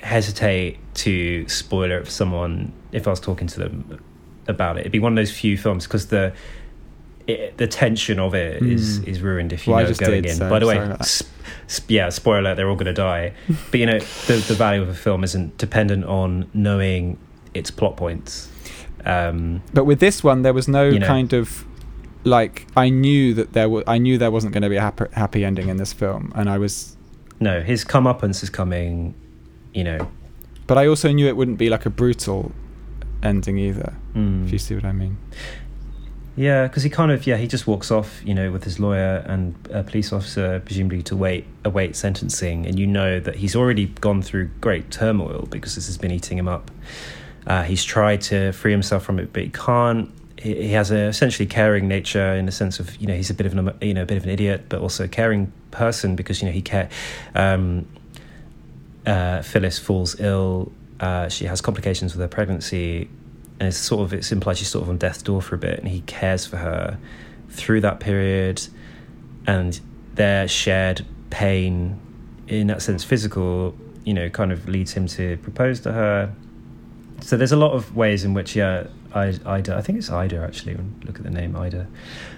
hesitate 0.00 0.78
to 0.94 1.48
spoiler 1.48 1.98
it 1.98 2.04
for 2.04 2.10
someone 2.10 2.72
if 2.92 3.06
I 3.06 3.10
was 3.10 3.20
talking 3.20 3.48
to 3.48 3.58
them 3.58 4.00
about 4.48 4.76
it. 4.76 4.80
It'd 4.80 4.92
be 4.92 4.98
one 4.98 5.12
of 5.12 5.16
those 5.16 5.36
few 5.36 5.56
films 5.56 5.86
because 5.86 6.08
the 6.08 6.32
it, 7.26 7.56
the 7.56 7.66
tension 7.66 8.18
of 8.18 8.34
it 8.34 8.62
is 8.62 9.00
mm. 9.00 9.08
is 9.08 9.20
ruined 9.20 9.52
if 9.52 9.66
you 9.66 9.72
well, 9.72 9.84
know 9.84 9.94
going 9.94 10.22
did, 10.22 10.26
in. 10.26 10.36
So 10.36 10.48
By 10.48 10.58
the 10.58 10.66
way, 10.66 10.96
sp- 11.02 11.28
sp- 11.66 11.90
yeah, 11.90 12.08
spoiler 12.10 12.40
alert, 12.40 12.54
they're 12.56 12.68
all 12.68 12.76
going 12.76 12.86
to 12.86 12.92
die. 12.92 13.32
but 13.70 13.80
you 13.80 13.86
know, 13.86 13.98
the 13.98 14.44
the 14.48 14.54
value 14.54 14.82
of 14.82 14.88
a 14.88 14.94
film 14.94 15.24
isn't 15.24 15.58
dependent 15.58 16.04
on 16.04 16.48
knowing 16.54 17.18
its 17.54 17.70
plot 17.70 17.96
points. 17.96 18.50
Um, 19.04 19.62
but 19.72 19.84
with 19.84 20.00
this 20.00 20.22
one, 20.22 20.42
there 20.42 20.52
was 20.52 20.68
no 20.68 20.88
you 20.88 20.98
know, 20.98 21.06
kind 21.06 21.32
of 21.32 21.64
like 22.24 22.66
I 22.76 22.88
knew 22.88 23.34
that 23.34 23.52
there 23.52 23.68
was 23.68 23.84
I 23.86 23.98
knew 23.98 24.18
there 24.18 24.30
wasn't 24.30 24.52
going 24.52 24.62
to 24.62 24.68
be 24.68 24.76
a 24.76 24.80
happy, 24.80 25.04
happy 25.12 25.44
ending 25.44 25.68
in 25.68 25.76
this 25.76 25.92
film, 25.92 26.32
and 26.34 26.48
I 26.48 26.58
was 26.58 26.96
no 27.40 27.60
his 27.60 27.84
comeuppance 27.84 28.42
is 28.42 28.50
coming, 28.50 29.14
you 29.74 29.84
know. 29.84 30.10
But 30.66 30.78
I 30.78 30.86
also 30.86 31.12
knew 31.12 31.28
it 31.28 31.36
wouldn't 31.36 31.58
be 31.58 31.70
like 31.70 31.86
a 31.86 31.90
brutal 31.90 32.52
ending 33.22 33.58
either. 33.58 33.94
Mm. 34.14 34.46
If 34.46 34.52
you 34.52 34.58
see 34.58 34.74
what 34.74 34.84
I 34.84 34.92
mean. 34.92 35.16
Yeah, 36.36 36.66
because 36.66 36.82
he 36.82 36.90
kind 36.90 37.10
of 37.10 37.26
yeah 37.26 37.38
he 37.38 37.46
just 37.46 37.66
walks 37.66 37.90
off, 37.90 38.20
you 38.24 38.34
know, 38.34 38.52
with 38.52 38.64
his 38.64 38.78
lawyer 38.78 39.24
and 39.26 39.54
a 39.70 39.82
police 39.82 40.12
officer, 40.12 40.60
presumably 40.64 41.02
to 41.04 41.16
wait 41.16 41.46
await 41.64 41.96
sentencing, 41.96 42.66
and 42.66 42.78
you 42.78 42.86
know 42.86 43.18
that 43.20 43.36
he's 43.36 43.56
already 43.56 43.86
gone 43.86 44.20
through 44.20 44.50
great 44.60 44.90
turmoil 44.90 45.48
because 45.50 45.74
this 45.74 45.86
has 45.86 45.96
been 45.96 46.10
eating 46.10 46.36
him 46.36 46.46
up. 46.46 46.70
Uh, 47.46 47.62
he's 47.62 47.82
tried 47.82 48.20
to 48.20 48.52
free 48.52 48.72
himself 48.72 49.02
from 49.02 49.18
it, 49.18 49.32
but 49.32 49.44
he 49.44 49.48
can't. 49.48 50.10
He, 50.38 50.54
he 50.54 50.72
has 50.72 50.90
a 50.90 51.06
essentially 51.06 51.46
caring 51.46 51.88
nature 51.88 52.34
in 52.34 52.44
the 52.44 52.52
sense 52.52 52.80
of 52.80 52.94
you 52.96 53.06
know 53.06 53.14
he's 53.14 53.30
a 53.30 53.34
bit 53.34 53.46
of 53.46 53.56
an 53.56 53.72
you 53.80 53.94
know 53.94 54.02
a 54.02 54.06
bit 54.06 54.18
of 54.18 54.24
an 54.24 54.30
idiot, 54.30 54.66
but 54.68 54.80
also 54.80 55.04
a 55.04 55.08
caring 55.08 55.50
person 55.70 56.16
because 56.16 56.42
you 56.42 56.48
know 56.48 56.52
he 56.52 56.60
care. 56.60 56.90
Um, 57.34 57.86
uh, 59.06 59.40
Phyllis 59.40 59.78
falls 59.78 60.20
ill. 60.20 60.70
Uh, 61.00 61.28
she 61.28 61.44
has 61.46 61.60
complications 61.60 62.14
with 62.14 62.20
her 62.20 62.28
pregnancy. 62.28 63.08
And 63.58 63.68
it's 63.68 63.78
sort 63.78 64.02
of 64.02 64.12
it's 64.12 64.32
implied 64.32 64.58
she's 64.58 64.68
sort 64.68 64.82
of 64.82 64.90
on 64.90 64.98
death's 64.98 65.22
door 65.22 65.40
for 65.40 65.54
a 65.54 65.58
bit, 65.58 65.78
and 65.78 65.88
he 65.88 66.02
cares 66.02 66.44
for 66.44 66.58
her 66.58 66.98
through 67.48 67.80
that 67.80 68.00
period, 68.00 68.66
and 69.46 69.80
their 70.14 70.46
shared 70.46 71.06
pain, 71.30 71.98
in 72.48 72.66
that 72.66 72.82
sense, 72.82 73.02
physical, 73.02 73.74
you 74.04 74.12
know, 74.12 74.28
kind 74.28 74.52
of 74.52 74.68
leads 74.68 74.92
him 74.92 75.06
to 75.06 75.38
propose 75.38 75.80
to 75.80 75.92
her, 75.92 76.34
so 77.22 77.38
there's 77.38 77.52
a 77.52 77.56
lot 77.56 77.72
of 77.72 77.96
ways 77.96 78.24
in 78.24 78.34
which 78.34 78.54
yeah 78.54 78.88
I- 79.14 79.38
Ida 79.46 79.74
I 79.74 79.80
think 79.80 79.98
it's 79.98 80.10
Ida 80.10 80.36
actually 80.36 80.76
look 81.06 81.16
at 81.16 81.22
the 81.22 81.30
name 81.30 81.56
Ida. 81.56 81.86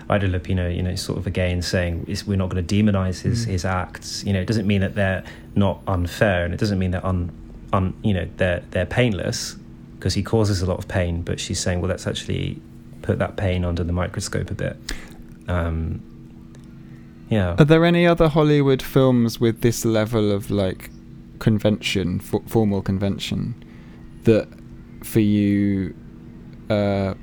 Ida 0.09 0.29
Lupino 0.29 0.75
you 0.75 0.85
know 0.85 0.95
sort 0.95 1.19
of 1.19 1.27
again 1.27 1.63
saying 1.63 2.07
we're 2.29 2.37
not 2.37 2.49
going 2.49 2.65
to 2.65 2.75
demonize 2.77 3.23
his 3.23 3.45
Mm. 3.45 3.49
his 3.49 3.65
acts. 3.65 4.23
You 4.25 4.33
know 4.35 4.41
it 4.41 4.47
doesn't 4.47 4.69
mean 4.69 4.83
that 4.83 4.95
they're 4.95 5.25
not 5.57 5.83
unfair 5.89 6.45
and 6.45 6.55
it 6.55 6.61
doesn't 6.61 6.79
mean 6.79 6.93
they're 6.93 7.05
un, 7.05 7.33
un 7.73 7.95
you 8.03 8.15
know 8.15 8.29
they're 8.37 8.63
they're 8.71 8.87
painless 8.87 9.57
because 9.97 10.15
he 10.15 10.23
causes 10.23 10.63
a 10.63 10.67
lot 10.67 10.79
of 10.79 10.87
pain 10.89 11.23
but 11.23 11.39
she's 11.41 11.61
saying 11.61 11.81
well 11.81 11.91
let's 11.91 12.07
actually 12.07 12.61
put 13.03 13.19
that 13.19 13.37
pain 13.37 13.65
under 13.65 13.83
the 13.85 13.93
microscope 13.93 14.51
a 14.51 14.55
bit 14.55 14.77
um 15.49 16.01
yeah 17.29 17.55
Are 17.59 17.65
there 17.65 17.85
any 17.85 18.07
other 18.07 18.29
Hollywood 18.29 18.81
films 18.83 19.39
with 19.41 19.61
this 19.61 19.85
level 19.85 20.33
of 20.33 20.51
like 20.51 20.91
convention, 21.41 22.21
formal 22.21 22.81
convention, 22.83 23.55
that 24.25 24.49
for 25.05 25.21
you 25.21 25.95
uh, 26.71 27.15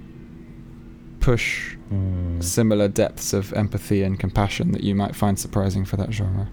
push 1.19 1.71
Mm. 1.91 2.43
similar 2.43 2.87
depths 2.87 3.31
of 3.31 3.53
empathy 3.53 4.01
and 4.01 4.19
compassion 4.19 4.71
that 4.71 4.81
you 4.81 4.95
might 4.95 5.15
find 5.15 5.37
surprising 5.37 5.85
for 5.85 5.97
that 5.97 6.11
genre? 6.11 6.47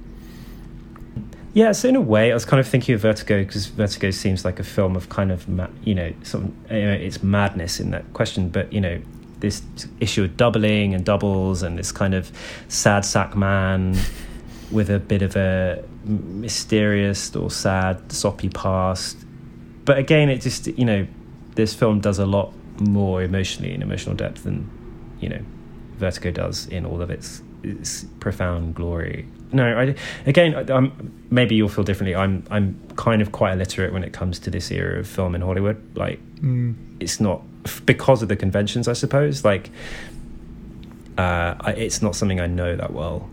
Yeah, 1.54 1.72
so 1.72 1.88
in 1.88 1.96
a 1.96 2.00
way, 2.00 2.30
I 2.30 2.34
was 2.34 2.46
kind 2.46 2.60
of 2.60 2.66
thinking 2.66 2.94
of 2.94 3.02
Vertigo 3.02 3.44
because 3.44 3.66
Vertigo 3.66 4.10
seems 4.10 4.42
like 4.44 4.58
a 4.58 4.64
film 4.64 4.96
of 4.96 5.10
kind 5.10 5.30
of, 5.30 5.46
ma- 5.48 5.68
you 5.84 5.94
know, 5.94 6.12
some, 6.22 6.56
you 6.70 6.82
know, 6.82 6.92
it's 6.92 7.22
madness 7.22 7.78
in 7.78 7.90
that 7.90 8.10
question, 8.14 8.48
but 8.48 8.72
you 8.72 8.80
know, 8.80 9.02
this 9.40 9.62
issue 10.00 10.24
of 10.24 10.36
doubling 10.36 10.94
and 10.94 11.04
doubles 11.04 11.62
and 11.62 11.78
this 11.78 11.92
kind 11.92 12.14
of 12.14 12.32
sad 12.68 13.04
sack 13.04 13.36
man 13.36 13.98
with 14.70 14.88
a 14.88 14.98
bit 14.98 15.20
of 15.20 15.36
a 15.36 15.84
mysterious 16.04 17.36
or 17.36 17.50
sad 17.50 18.10
soppy 18.10 18.48
past. 18.48 19.18
But 19.84 19.98
again, 19.98 20.30
it 20.30 20.40
just, 20.40 20.66
you 20.66 20.86
know, 20.86 21.06
this 21.54 21.74
film 21.74 22.00
does 22.00 22.18
a 22.18 22.24
lot 22.24 22.54
more 22.80 23.22
emotionally 23.22 23.74
and 23.74 23.82
emotional 23.82 24.14
depth 24.14 24.44
than, 24.44 24.70
you 25.20 25.28
know, 25.28 25.42
Vertigo 25.98 26.30
does 26.30 26.66
in 26.68 26.86
all 26.86 27.02
of 27.02 27.10
its, 27.10 27.42
its 27.62 28.06
profound 28.20 28.74
glory. 28.74 29.28
No, 29.52 29.78
I, 29.78 29.94
again, 30.26 30.54
I- 30.54 30.72
I'm, 30.74 31.12
maybe 31.30 31.54
you'll 31.54 31.68
feel 31.68 31.84
differently. 31.84 32.14
I'm 32.14 32.44
I'm 32.50 32.80
kind 32.96 33.20
of 33.22 33.32
quite 33.32 33.52
illiterate 33.52 33.92
when 33.92 34.02
it 34.04 34.12
comes 34.12 34.38
to 34.40 34.50
this 34.50 34.70
era 34.70 34.98
of 35.00 35.06
film 35.06 35.34
in 35.34 35.40
Hollywood. 35.42 35.80
Like, 35.96 36.20
Mm. 36.40 36.74
it's 37.00 37.20
not 37.20 37.42
because 37.86 38.22
of 38.22 38.28
the 38.28 38.36
conventions, 38.36 38.88
I 38.88 38.94
suppose. 38.94 39.44
Like, 39.44 39.70
uh, 41.18 41.54
I, 41.60 41.72
it's 41.76 42.02
not 42.02 42.16
something 42.16 42.40
I 42.40 42.46
know 42.46 42.74
that 42.76 42.92
well. 42.92 43.28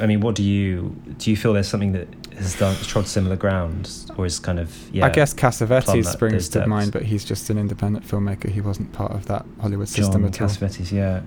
I 0.00 0.06
mean, 0.06 0.20
what 0.20 0.34
do 0.34 0.42
you 0.42 0.96
do? 1.18 1.30
You 1.30 1.36
feel 1.36 1.52
there's 1.52 1.68
something 1.68 1.92
that 1.92 2.08
has 2.36 2.58
done 2.58 2.74
trod 2.76 3.06
similar 3.06 3.36
ground, 3.36 3.90
or 4.16 4.24
is 4.24 4.38
kind 4.38 4.58
of 4.58 4.74
yeah? 4.92 5.04
I 5.04 5.10
guess 5.10 5.34
Cassavetes 5.34 6.06
springs 6.06 6.48
to 6.50 6.66
mind, 6.66 6.90
but 6.92 7.02
he's 7.02 7.24
just 7.24 7.50
an 7.50 7.58
independent 7.58 8.06
filmmaker. 8.06 8.48
He 8.48 8.60
wasn't 8.62 8.92
part 8.92 9.12
of 9.12 9.26
that 9.26 9.44
Hollywood 9.60 9.88
John 9.88 10.04
system 10.04 10.24
at 10.24 10.40
all. 10.40 10.48
Cassavetes, 10.48 10.90
yeah. 10.90 11.20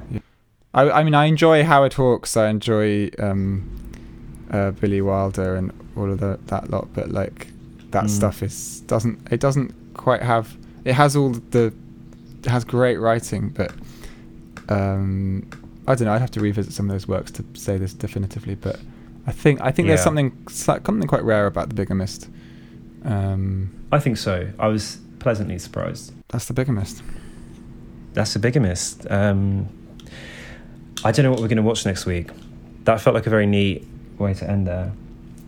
I, 0.75 0.99
I 0.99 1.03
mean, 1.03 1.15
I 1.15 1.25
enjoy 1.25 1.63
Howard 1.63 1.93
Hawks. 1.93 2.35
I 2.37 2.49
enjoy 2.49 3.09
um, 3.17 3.67
uh, 4.51 4.71
Billy 4.71 5.01
Wilder 5.01 5.55
and 5.55 5.71
all 5.97 6.11
of 6.11 6.19
the, 6.19 6.37
that 6.47 6.69
lot. 6.69 6.89
But 6.93 7.09
like 7.11 7.47
that 7.91 8.03
Mm. 8.05 8.09
stuff 8.09 8.43
is 8.43 8.81
doesn't 8.81 9.31
it 9.31 9.39
doesn't 9.39 9.73
quite 9.93 10.21
have 10.21 10.57
it 10.83 10.93
has 10.95 11.15
all 11.15 11.29
the 11.29 11.73
it 12.43 12.49
has 12.49 12.63
great 12.65 12.97
writing, 12.97 13.49
but 13.49 13.71
um, 14.69 15.47
I 15.87 15.95
don't 15.95 16.05
know. 16.07 16.13
I'd 16.13 16.21
have 16.21 16.31
to 16.31 16.39
revisit 16.41 16.73
some 16.73 16.89
of 16.89 16.93
those 16.93 17.07
works 17.07 17.31
to 17.31 17.45
say 17.53 17.77
this 17.77 17.93
definitively. 17.93 18.55
But 18.55 18.79
I 19.27 19.31
think 19.31 19.61
I 19.61 19.71
think 19.71 19.87
there's 19.87 20.03
something 20.03 20.31
something 20.49 21.07
quite 21.07 21.23
rare 21.23 21.47
about 21.47 21.69
the 21.69 21.75
Bigamist. 21.75 22.29
Um, 23.05 23.71
I 23.91 23.99
think 23.99 24.17
so. 24.17 24.47
I 24.59 24.67
was 24.67 24.97
pleasantly 25.19 25.57
surprised. 25.59 26.11
that's 26.29 26.45
the 26.45 26.53
Bigamist. 26.53 27.01
That's 28.13 28.33
the 28.33 28.39
bigamist. 28.39 29.09
Um, 29.11 29.67
I 31.05 31.11
don't 31.11 31.23
know 31.23 31.29
what 31.29 31.39
we're 31.39 31.47
going 31.47 31.57
to 31.57 31.63
watch 31.63 31.85
next 31.85 32.07
week. 32.07 32.31
That 32.85 32.99
felt 32.99 33.13
like 33.13 33.27
a 33.27 33.29
very 33.29 33.45
neat 33.45 33.85
way 34.17 34.33
to 34.33 34.49
end 34.49 34.65
there. 34.65 34.91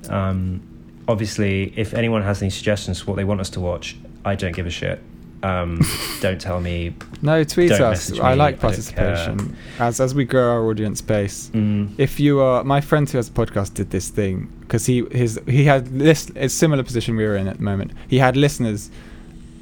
Um, 0.08 0.62
obviously, 1.08 1.74
if 1.76 1.96
anyone 1.96 2.22
has 2.22 2.44
any 2.44 2.52
suggestions 2.52 3.02
for 3.02 3.08
what 3.12 3.16
they 3.16 3.24
want 3.24 3.42
us 3.42 3.50
to 3.52 3.60
watch, 3.60 3.98
I 4.24 4.36
don't 4.36 4.56
give 4.56 4.68
a 4.68 4.70
shit. 4.70 5.02
Um, 5.42 5.82
don't 6.22 6.40
tell 6.40 6.62
me. 6.62 6.94
No, 7.24 7.44
tweet 7.44 7.72
us. 7.72 7.80
message 7.80 8.20
I 8.20 8.34
me, 8.34 8.38
like 8.38 8.56
I 8.56 8.60
participation 8.60 9.58
as 9.80 10.00
as 10.00 10.14
we 10.14 10.26
grow 10.26 10.52
our 10.52 10.68
audience 10.68 11.02
base. 11.02 11.50
Mm, 11.54 11.94
if 11.98 12.20
you 12.20 12.40
are 12.40 12.64
my 12.64 12.82
friend 12.82 13.10
who 13.10 13.18
has 13.18 13.28
a 13.28 13.32
podcast 13.32 13.74
did 13.74 13.90
this 13.90 14.10
thing 14.10 14.52
because 14.62 14.86
he 14.86 15.06
his 15.12 15.40
he 15.48 15.64
had 15.64 15.92
list 15.92 16.32
a 16.36 16.50
similar 16.50 16.84
position 16.84 17.16
we 17.16 17.26
were 17.26 17.36
in 17.36 17.48
at 17.48 17.58
the 17.58 17.64
moment 17.64 17.92
he 18.08 18.18
had 18.18 18.36
listeners 18.36 18.90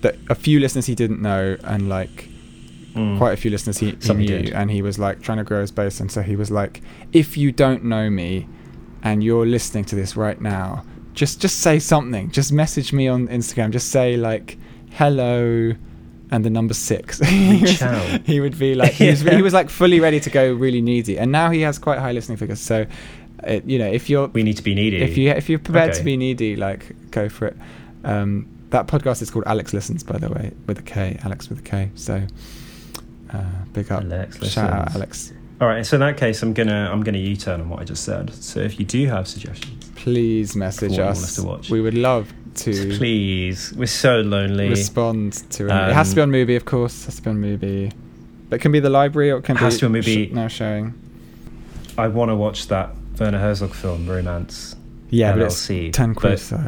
that 0.02 0.16
a 0.30 0.36
few 0.36 0.60
listeners 0.60 0.86
he 0.86 0.96
didn't 0.96 1.22
know 1.22 1.58
and 1.64 1.90
like 1.90 2.30
mm. 2.96 3.18
quite 3.18 3.34
a 3.34 3.38
few 3.38 3.52
listeners 3.52 3.78
he, 3.78 3.92
he 4.02 4.14
knew 4.14 4.28
did. 4.28 4.54
and 4.54 4.72
he 4.72 4.82
was 4.82 4.98
like 4.98 5.22
trying 5.22 5.38
to 5.38 5.44
grow 5.44 5.62
his 5.62 5.72
base. 5.72 6.00
And 6.00 6.12
so 6.12 6.22
he 6.22 6.36
was 6.36 6.50
like 6.50 6.82
if 7.14 7.38
you 7.38 7.52
don't 7.52 7.84
know 7.84 8.10
me 8.10 8.48
and 9.04 9.24
you're 9.24 9.46
listening 9.46 9.86
to 9.86 9.96
this 9.96 10.16
right 10.16 10.40
now 10.42 10.84
just 11.16 11.42
just 11.42 11.62
say 11.62 11.80
something. 11.80 12.30
Just 12.30 12.52
message 12.52 12.94
me 12.94 13.08
on 13.08 13.28
instagram. 13.30 13.72
Just 13.72 13.90
say 13.90 14.18
like 14.18 14.58
hello 14.92 15.74
and 16.32 16.46
the 16.46 16.50
number 16.50 16.74
six. 16.74 17.20
He, 17.26 17.62
was- 17.62 17.80
he 18.26 18.40
would 18.40 18.58
be 18.60 18.76
like 18.76 18.92
he 18.92 19.10
was, 19.10 19.22
he 19.38 19.42
was 19.42 19.54
like 19.54 19.70
fully 19.70 20.00
ready 20.00 20.20
to 20.20 20.30
go 20.30 20.54
really 20.54 20.82
needy. 20.82 21.18
And 21.18 21.32
now 21.32 21.50
he 21.50 21.62
has 21.62 21.80
quite 21.80 22.00
high 22.00 22.12
listening 22.12 22.38
figures. 22.38 22.60
So 22.60 22.86
it, 23.44 23.66
you 23.66 23.80
know 23.80 23.88
if 23.88 24.10
you're 24.10 24.28
We 24.28 24.44
need 24.44 24.58
to 24.58 24.64
be 24.64 24.76
needy. 24.76 25.02
if 25.02 25.18
you 25.18 25.30
if 25.32 25.50
you're 25.50 25.60
prepared 25.60 25.94
to 25.94 26.04
be 26.04 26.18
needy 26.18 26.56
like 26.56 26.96
go 27.12 27.30
for 27.30 27.48
it. 27.48 27.58
Um, 28.04 28.48
that 28.70 28.88
podcast 28.88 29.22
is 29.22 29.32
called 29.32 29.46
alex 29.48 29.74
listens 29.74 30.04
by 30.04 30.18
the 30.18 30.30
way 30.30 30.52
with 30.68 30.80
a 30.80 30.82
k 30.82 31.18
alex 31.24 31.50
with 31.50 31.60
a 31.60 31.64
k. 31.64 31.92
So 31.96 32.22
uh, 33.34 33.44
big 33.74 33.92
up 33.92 34.04
Alex 34.04 34.38
shout 34.50 34.72
out 34.72 34.96
alex 34.96 35.32
All 35.62 35.68
right. 35.68 35.86
So 35.86 35.96
in 35.96 36.02
that 36.02 36.18
case, 36.18 36.44
I'm 36.44 36.54
gonna 36.54 36.90
I'm 36.92 37.02
gonna 37.04 37.18
U-turn 37.18 37.62
on 37.62 37.70
what 37.70 37.80
I 37.80 37.84
just 37.86 38.04
said. 38.04 38.34
So 38.34 38.60
if 38.60 38.78
you 38.80 38.86
do 38.86 39.08
have 39.08 39.26
suggestions, 39.28 39.90
please 39.96 40.56
message 40.56 40.92
What 40.92 40.98
you 40.98 41.04
want 41.06 41.18
us 41.18 41.24
us 41.24 41.36
to 41.38 41.44
watch. 41.44 41.70
we 41.70 41.80
would 41.82 41.94
love 41.94 42.32
to 42.56 42.72
please, 42.98 43.74
we're 43.78 43.86
so 43.88 44.20
lonely. 44.22 44.70
respond 44.70 45.34
to 45.52 45.66
it. 45.68 45.72
it 45.72 45.94
has 45.94 46.10
to 46.10 46.16
be 46.16 46.22
Um, 46.22 46.30
on 46.30 46.36
Mubi 46.36 46.56
of 46.58 46.66
course 46.66 47.02
it 47.04 47.06
has 47.06 47.16
to 47.18 47.22
be 47.24 47.30
on 47.30 47.38
Mubi 47.42 47.92
but 48.50 48.58
it 48.58 48.62
can 48.62 48.72
be 48.72 48.80
the 48.80 48.90
library 48.90 49.32
or 49.32 49.38
it 49.38 49.44
can 49.44 49.56
Has 49.56 49.76
be 49.76 49.80
to 49.82 49.90
be 49.90 50.00
Mubi. 50.02 50.30
sh- 50.30 50.34
now 50.34 50.48
showing 50.48 50.94
I 51.98 52.08
want 52.10 52.30
to 52.30 52.36
watch 52.36 52.68
that 52.68 52.90
Werner 53.20 53.40
Herzog 53.40 53.74
film, 53.74 54.08
Romance. 54.10 54.76
yeah 55.10 55.32
but 55.34 55.42
it's 55.44 55.56
LLC, 55.68 55.92
10 55.94 56.16
quid 56.16 56.32
but 56.34 56.40
so 56.40 56.60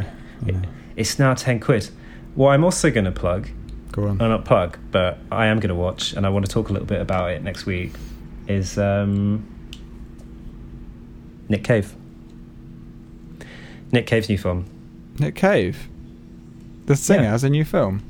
you 0.46 0.52
know, 0.54 0.62
It's 0.96 1.20
now 1.20 1.34
ten 1.34 1.60
quid. 1.60 1.90
What 2.36 2.50
I'm 2.54 2.64
also 2.64 2.90
going 2.92 3.06
to 3.06 3.12
plug, 3.12 3.50
go 4.02 4.08
on 4.10 4.18
not 4.18 4.46
plug, 4.46 4.78
but 4.92 5.18
I 5.32 5.48
am 5.48 5.60
going 5.60 5.70
to 5.70 5.76
watch, 5.76 6.14
and 6.14 6.26
I 6.26 6.30
want 6.30 6.46
to 6.46 6.52
talk 6.52 6.70
a 6.70 6.74
little 6.74 6.88
bit 6.88 7.02
about 7.02 7.32
it 7.32 7.44
next 7.44 7.66
week. 7.66 7.94
Is 8.48 8.78
um, 8.78 9.46
Nick 11.50 11.64
Cave. 11.64 11.94
Nick 13.92 14.08
Cave's 14.08 14.30
new 14.30 14.38
film. 14.38 14.66
nick 15.20 15.34
cave 15.36 15.88
the 16.86 16.96
singer 16.96 17.24
Yeah. 17.24 17.32
has 17.32 17.44
a 17.44 17.50
new 17.50 17.64
film 17.66 18.02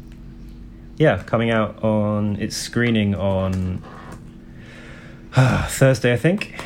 Yeah, 0.97 1.21
coming 1.23 1.51
out 1.51 1.81
on 1.83 2.35
its 2.37 2.55
screening 2.57 3.13
on 3.15 3.81
Thursday, 5.67 6.13
I 6.13 6.17
think. 6.17 6.59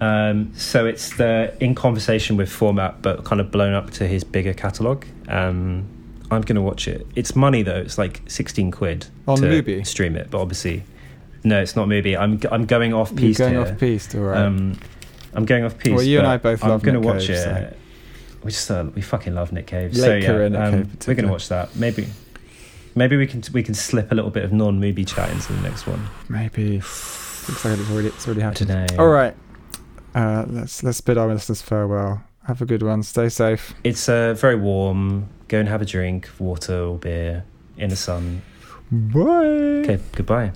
Um, 0.00 0.52
so 0.56 0.84
it's 0.86 1.16
the 1.16 1.54
in 1.60 1.74
conversation 1.76 2.36
with 2.36 2.50
format, 2.50 3.00
but 3.02 3.24
kind 3.24 3.40
of 3.40 3.50
blown 3.52 3.72
up 3.72 3.90
to 3.92 4.06
his 4.08 4.24
bigger 4.24 4.52
catalog. 4.52 5.04
Um, 5.28 5.86
I'm 6.30 6.40
going 6.42 6.56
to 6.56 6.62
watch 6.62 6.88
it. 6.88 7.06
It's 7.14 7.36
money 7.36 7.62
though. 7.62 7.76
It's 7.76 7.98
like 7.98 8.22
16 8.26 8.70
quid 8.70 9.06
On 9.28 9.36
to 9.38 9.42
Mubi? 9.44 9.86
stream 9.86 10.16
it, 10.16 10.30
but 10.30 10.40
obviously, 10.40 10.82
no, 11.44 11.60
it's 11.60 11.76
not 11.76 11.86
Mubi. 11.88 12.18
I'm 12.18 12.40
I'm 12.50 12.64
going 12.66 12.92
off 12.94 13.10
you're 13.10 13.18
piece 13.18 13.38
going 13.38 13.52
here. 13.52 13.62
off 13.62 13.78
piece 13.78 14.14
all 14.14 14.22
right 14.22 14.38
Um, 14.38 14.78
I'm 15.34 15.44
going 15.44 15.64
off 15.64 15.76
piece. 15.78 15.92
Well, 15.94 16.02
you 16.02 16.18
and 16.18 16.26
I 16.26 16.36
both 16.38 16.62
are. 16.64 16.72
I'm 16.72 16.78
gonna 16.78 17.00
Nick 17.00 17.06
watch 17.08 17.26
Cave, 17.26 17.36
it. 17.36 17.42
so- 17.42 17.76
We 18.44 18.50
just 18.50 18.70
uh, 18.70 18.84
we 18.94 19.02
fucking 19.02 19.34
love 19.34 19.52
Nick 19.52 19.66
Cave. 19.66 19.94
Lake 19.94 20.24
so 20.24 20.36
yeah, 20.38 20.44
um, 20.58 20.84
Cave 20.84 21.08
we're 21.08 21.14
gonna 21.14 21.30
watch 21.32 21.48
that. 21.48 21.74
Maybe 21.76 22.06
maybe 22.94 23.16
we 23.16 23.26
can 23.26 23.42
we 23.52 23.62
can 23.62 23.74
slip 23.74 24.12
a 24.12 24.14
little 24.14 24.30
bit 24.30 24.44
of 24.44 24.52
non-movie 24.52 25.04
chat 25.04 25.30
into 25.30 25.52
the 25.52 25.60
next 25.60 25.86
one. 25.86 26.06
maybe 26.28 26.76
looks 26.78 27.64
like 27.64 27.78
it's 27.78 27.90
already 27.90 28.08
it's 28.08 28.26
already 28.26 28.40
happened. 28.42 28.98
All 28.98 29.08
right. 29.08 29.34
Uh, 30.14 30.44
let's 30.48 30.82
let's 30.82 31.00
bid 31.00 31.18
our 31.18 31.26
listeners 31.28 31.60
farewell. 31.60 32.22
Have 32.46 32.60
a 32.60 32.66
good 32.66 32.82
one. 32.82 33.02
Stay 33.02 33.28
safe. 33.28 33.74
It's 33.84 34.08
uh, 34.08 34.34
very 34.34 34.56
warm. 34.56 35.28
Go 35.48 35.58
and 35.60 35.68
have 35.68 35.82
a 35.82 35.86
drink, 35.86 36.28
water 36.38 36.78
or 36.78 36.98
beer 36.98 37.44
in 37.76 37.90
the 37.90 37.96
sun. 37.96 38.42
Bye. 38.90 39.82
Okay, 39.82 39.98
goodbye. 40.12 40.52